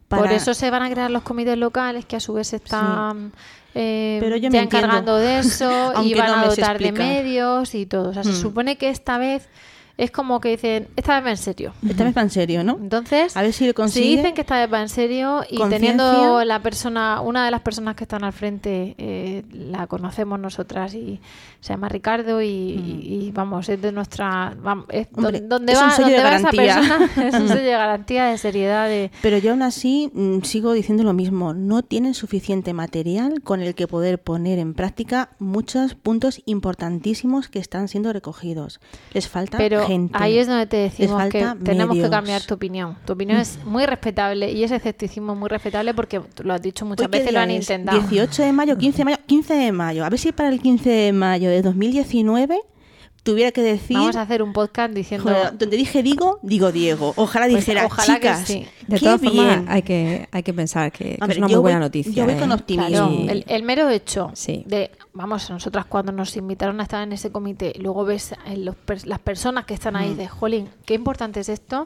[0.08, 3.32] Por eso se van a crear los comités locales que a su vez se están
[3.76, 4.78] eh, Pero yo ya me entiendo.
[4.88, 8.10] encargando de eso y van no a dotar de medios y todo.
[8.10, 8.36] O sea, se Mm.
[8.36, 9.48] supone que esta vez
[9.98, 11.74] es como que dicen, esta vez va en serio.
[11.88, 12.78] Esta vez va en serio, ¿no?
[12.82, 14.16] Entonces, A ver si lo si consigue.
[14.18, 17.96] dicen que esta vez va en serio y teniendo la persona, una de las personas
[17.96, 21.20] que están al frente, eh, la conocemos nosotras y
[21.60, 25.18] se llama Ricardo y, y, vamos, es de nuestra, vamos, es Mm.
[25.26, 27.62] Hombre, don- donde es un va, sello donde de va esa persona, es un sello
[27.62, 29.12] de garantía, de seriedad, de...
[29.22, 31.54] Pero yo aún así mm, sigo diciendo lo mismo.
[31.54, 37.60] No tienen suficiente material con el que poder poner en práctica muchos puntos importantísimos que
[37.60, 38.80] están siendo recogidos.
[39.14, 40.18] Les falta Pero gente.
[40.20, 42.98] ahí es donde te decimos que tenemos que cambiar tu opinión.
[43.06, 46.62] Tu opinión es muy respetable y ese escepticismo es muy respetable porque tú lo has
[46.62, 47.62] dicho muchas ¿Hoy qué veces, lo han es?
[47.64, 48.00] intentado.
[48.00, 50.06] 18 de mayo, 15 de mayo, 15 de mayo.
[50.06, 52.60] A ver si para el 15 de mayo de 2019
[53.24, 55.24] tuviera que decir Vamos a hacer un podcast diciendo...
[55.32, 57.14] Joder, donde dije digo, digo Diego.
[57.16, 58.68] Ojalá Pues dijera, ojalá que chicas, sí.
[58.88, 61.78] De todas formas, hay que, hay que pensar que, que ver, es una muy buena
[61.80, 62.12] voy- noticia.
[62.12, 62.56] yo voy con ¿eh?
[62.56, 62.90] optimismo.
[62.90, 64.64] Claro, el, el mero hecho Sí.
[64.68, 68.76] de, vamos, nosotras cuando nos invitaron a estar en ese comité, luego ves en los
[68.76, 69.98] pers- las personas que están Mm.
[69.98, 71.86] ahí de, jolín, qué importante es esto,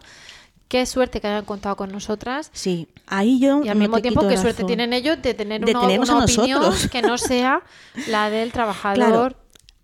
[0.68, 2.50] qué suerte que hayan contado con nosotras.
[2.52, 4.42] Sí, ahí yo Y al no mismo tiempo, qué razón.
[4.42, 6.90] suerte tienen ellos de tener De una, opinión nosotros.
[6.90, 7.62] que no sea
[8.08, 9.36] la del trabajador, Claro,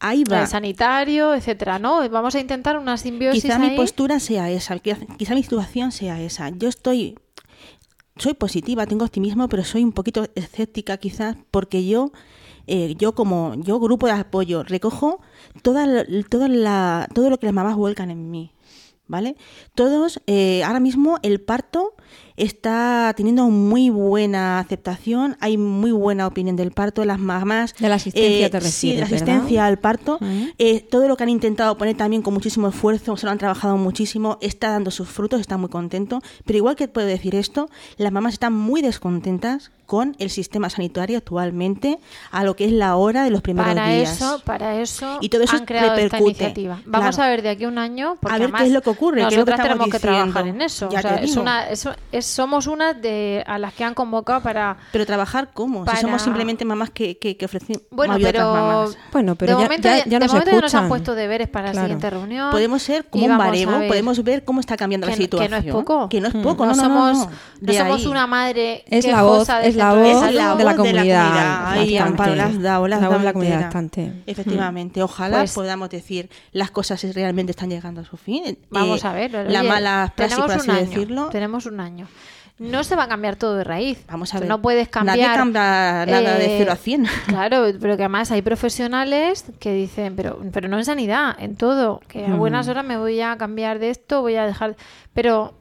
[0.04, 0.42] ahí va.
[0.42, 2.08] el sanitario, etcétera, ¿no?
[2.10, 6.50] Vamos a intentar una simbiosis Quizá mi postura sea esa, quizá, mi situación sea esa.
[6.50, 7.18] Yo estoy,
[8.18, 12.12] soy positiva, tengo optimismo, pero soy un poquito escéptica quizás porque yo,
[12.68, 15.22] eh, yo como yo grupo de apoyo recojo
[15.62, 18.52] toda, toda la, todo lo que las mamás vuelcan en mí,
[19.08, 19.38] ¿vale?
[19.74, 21.96] Todos, eh, ahora mismo el parto
[22.38, 27.74] está teniendo muy buena aceptación, hay muy buena opinión del parto, las mamás...
[27.80, 29.36] De la asistencia te sí, refieres, la ¿verdad?
[29.36, 30.20] asistencia al parto,
[30.58, 33.78] eh, todo lo que han intentado poner también con muchísimo esfuerzo, se lo han trabajado
[33.78, 36.22] muchísimo, está dando sus frutos, está muy contento.
[36.46, 41.18] Pero igual que puedo decir esto, las mamás están muy descontentas con el sistema sanitario
[41.18, 42.00] actualmente
[42.32, 44.14] a lo que es la hora de los primeros Para días.
[44.16, 46.82] eso, para eso, Y todo eso han creado esta repercute, iniciativa.
[46.86, 47.28] Vamos claro.
[47.28, 49.18] a ver de aquí a un año, porque A ver qué es lo que ocurre,
[49.18, 50.32] que Nosotras estamos tenemos que diciendo.
[50.34, 50.88] trabajar en eso.
[50.88, 54.78] O sea, es una, es- es- somos una de a las que han convocado para.
[54.92, 55.86] Pero trabajar cómo?
[55.86, 58.98] Para- Si somos simplemente mamás que, que, que ofrecen Bueno, ayuda a pero, otras mamás.
[59.12, 61.50] Bueno, pero de ya- momento ya- ya, de nos momento ya nos han puesto deberes
[61.50, 61.88] para la Claro.
[61.88, 62.52] siguiente reunión.
[62.52, 65.18] Podemos ser como un vamos a baremo, ver podemos ver cómo está cambiando la que,
[65.18, 65.52] que situación.
[65.52, 66.10] no es poco.
[66.10, 67.28] Que no es poco, no, somos,
[67.62, 67.74] no.
[67.74, 71.66] somos una madre Es la voz, es la centro voz de de la voz comunidad,
[71.68, 71.98] Ay, bastante.
[72.00, 74.14] Amparo, las has dado, las La voz de la comunidad bastante.
[74.26, 78.58] Efectivamente, ojalá Pues- podamos decir las cosas si realmente están llegando a su fin.
[78.70, 79.32] Vamos Eh, a ver.
[79.32, 81.30] La oye, mala praxis, tenemos por así año, decirlo.
[81.30, 82.08] Tenemos un año.
[82.60, 84.06] No se va a cambiar todo de raíz.
[84.08, 84.48] Vamos a ver.
[84.48, 85.18] No puedes cambiar.
[85.18, 87.08] Nadie cambia nada de eh, 0 a 100.
[87.28, 92.00] Claro, pero que además hay profesionales que dicen, pero, pero no en sanidad, en todo,
[92.08, 92.38] que a Mm.
[92.38, 94.76] buenas horas me voy a cambiar de esto, voy a dejar.
[95.14, 95.56] Pero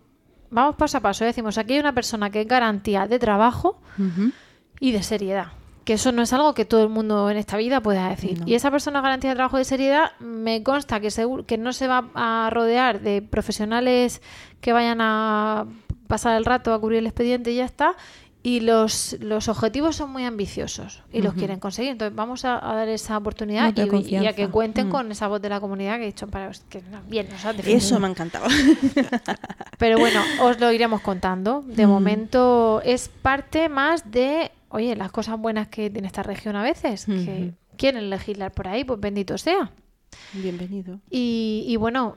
[0.52, 1.24] vamos paso a paso.
[1.24, 3.80] Decimos, aquí hay una persona que es garantía de trabajo
[4.78, 5.48] y de seriedad.
[5.84, 8.40] Que eso no es algo que todo el mundo en esta vida pueda decir.
[8.46, 11.72] Y esa persona garantía de trabajo y de seriedad, me consta que, seguro, que no
[11.72, 14.22] se va a rodear de profesionales
[14.60, 15.66] que vayan a
[16.06, 17.96] pasar el rato a cubrir el expediente y ya está.
[18.44, 21.92] Y los, los objetivos son muy ambiciosos y los quieren conseguir.
[21.92, 24.90] Entonces vamos a, a dar esa oportunidad y, y a que cuenten Mm.
[24.90, 27.78] con esa voz de la comunidad que he dicho para que bien nos han defendido.
[27.78, 28.46] Eso me ha encantado.
[29.78, 31.62] Pero bueno, os lo iremos contando.
[31.66, 36.62] De momento es parte más de, oye, las cosas buenas que tiene esta región a
[36.62, 39.70] veces, que quieren legislar por ahí, pues bendito sea.
[40.32, 40.98] Bienvenido.
[41.10, 42.16] Y, y bueno,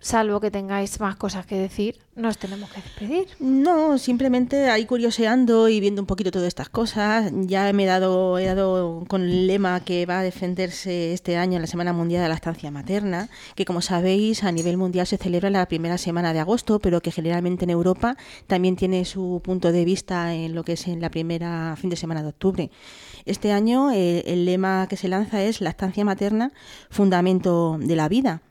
[0.00, 3.26] salvo que tengáis más cosas que decir, nos tenemos que despedir.
[3.40, 7.32] No, simplemente ahí curioseando y viendo un poquito todas estas cosas.
[7.32, 11.56] Ya me he dado, he dado con el lema que va a defenderse este año
[11.56, 15.16] en la Semana Mundial de la Estancia Materna, que como sabéis a nivel mundial se
[15.16, 18.16] celebra la primera semana de agosto, pero que generalmente en Europa
[18.46, 21.96] también tiene su punto de vista en lo que es en la primera fin de
[21.96, 22.70] semana de octubre.
[23.26, 26.52] Este año eh, el lema que se lanza es la estancia materna,
[26.90, 28.42] fundamento de la vida.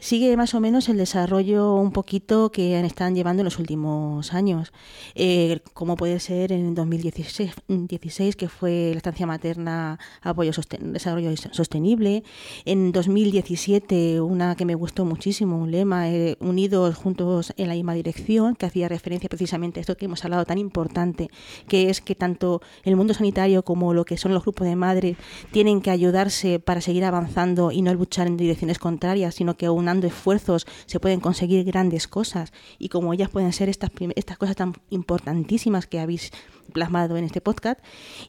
[0.00, 4.72] Sigue más o menos el desarrollo un poquito que están llevando en los últimos años,
[5.16, 11.34] eh, como puede ser en 2016, 16, que fue la estancia materna apoyo sosten- desarrollo
[11.36, 12.22] sostenible,
[12.64, 17.94] en 2017 una que me gustó muchísimo, un lema eh, unidos juntos en la misma
[17.94, 21.28] dirección, que hacía referencia precisamente a esto que hemos hablado tan importante,
[21.66, 25.16] que es que tanto el mundo sanitario como lo que son los grupos de madres
[25.50, 30.06] tienen que ayudarse para seguir avanzando y no luchar en direcciones contrarias, sino que aunando
[30.06, 32.52] esfuerzos se pueden conseguir grandes cosas.
[32.78, 36.32] Y como ellas pueden ser estas, estas cosas tan importantísimas que habéis
[36.72, 37.80] plasmado en este podcast.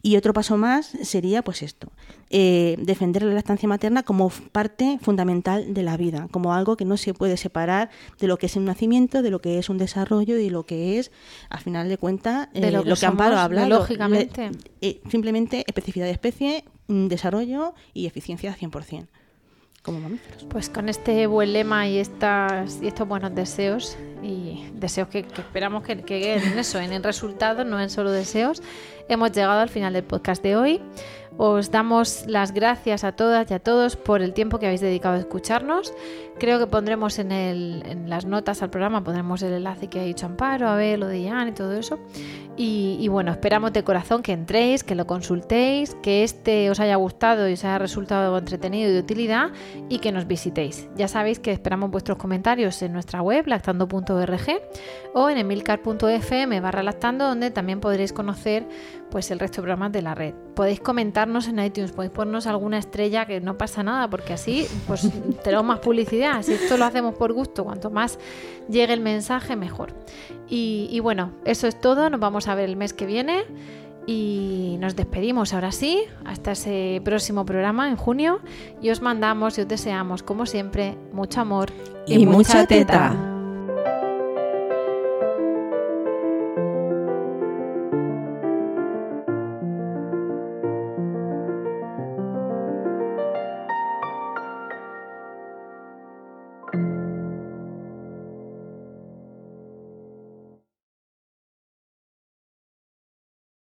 [0.01, 1.91] Y otro paso más sería pues esto,
[2.29, 6.97] eh, defender la lactancia materna como parte fundamental de la vida, como algo que no
[6.97, 10.37] se puede separar de lo que es un nacimiento, de lo que es un desarrollo
[10.37, 11.11] y de lo que es,
[11.49, 13.67] a final de cuentas, eh, lo lo que que, Amparo somos ha hablado.
[13.67, 14.49] biológicamente.
[14.51, 19.07] Le- eh, simplemente especificidad de especie, desarrollo y eficiencia 100%.
[20.49, 25.83] Pues con este buen lema y, estas, y estos buenos deseos, y deseos que, esperamos
[25.83, 28.61] que, que en eso, en el resultado, no en solo deseos,
[29.07, 30.81] hemos llegado al final del podcast de hoy.
[31.37, 35.15] Os damos las gracias a todas y a todos por el tiempo que habéis dedicado
[35.15, 35.93] a escucharnos.
[36.39, 40.03] Creo que pondremos en, el, en las notas al programa, pondremos el enlace que ha
[40.03, 41.99] dicho Amparo, a ver lo de Ian y todo eso.
[42.61, 47.47] Y, bueno, esperamos de corazón que entréis, que lo consultéis, que este os haya gustado
[47.47, 49.51] y os haya resultado entretenido y de utilidad
[49.87, 50.89] y que nos visitéis.
[50.97, 54.61] Ya sabéis que esperamos vuestros comentarios en nuestra web, lactando.org
[55.13, 58.67] o en emilcar.fm barra lactando, donde también podréis conocer
[59.09, 60.33] pues el resto de programas de la red.
[60.53, 65.09] Podéis comentarnos en iTunes, podéis ponernos alguna estrella que no pasa nada, porque así pues
[65.45, 66.28] tenemos más publicidad.
[66.43, 68.19] Si esto lo hacemos por gusto, cuanto más
[68.69, 69.93] llegue el mensaje, mejor.
[70.47, 72.09] Y, y bueno, eso es todo.
[72.09, 73.45] Nos vamos a ver el mes que viene.
[74.07, 78.39] Y nos despedimos ahora sí, hasta ese próximo programa en junio.
[78.82, 81.71] Y os mandamos y os deseamos, como siempre, mucho amor
[82.07, 83.38] Y mucha teta.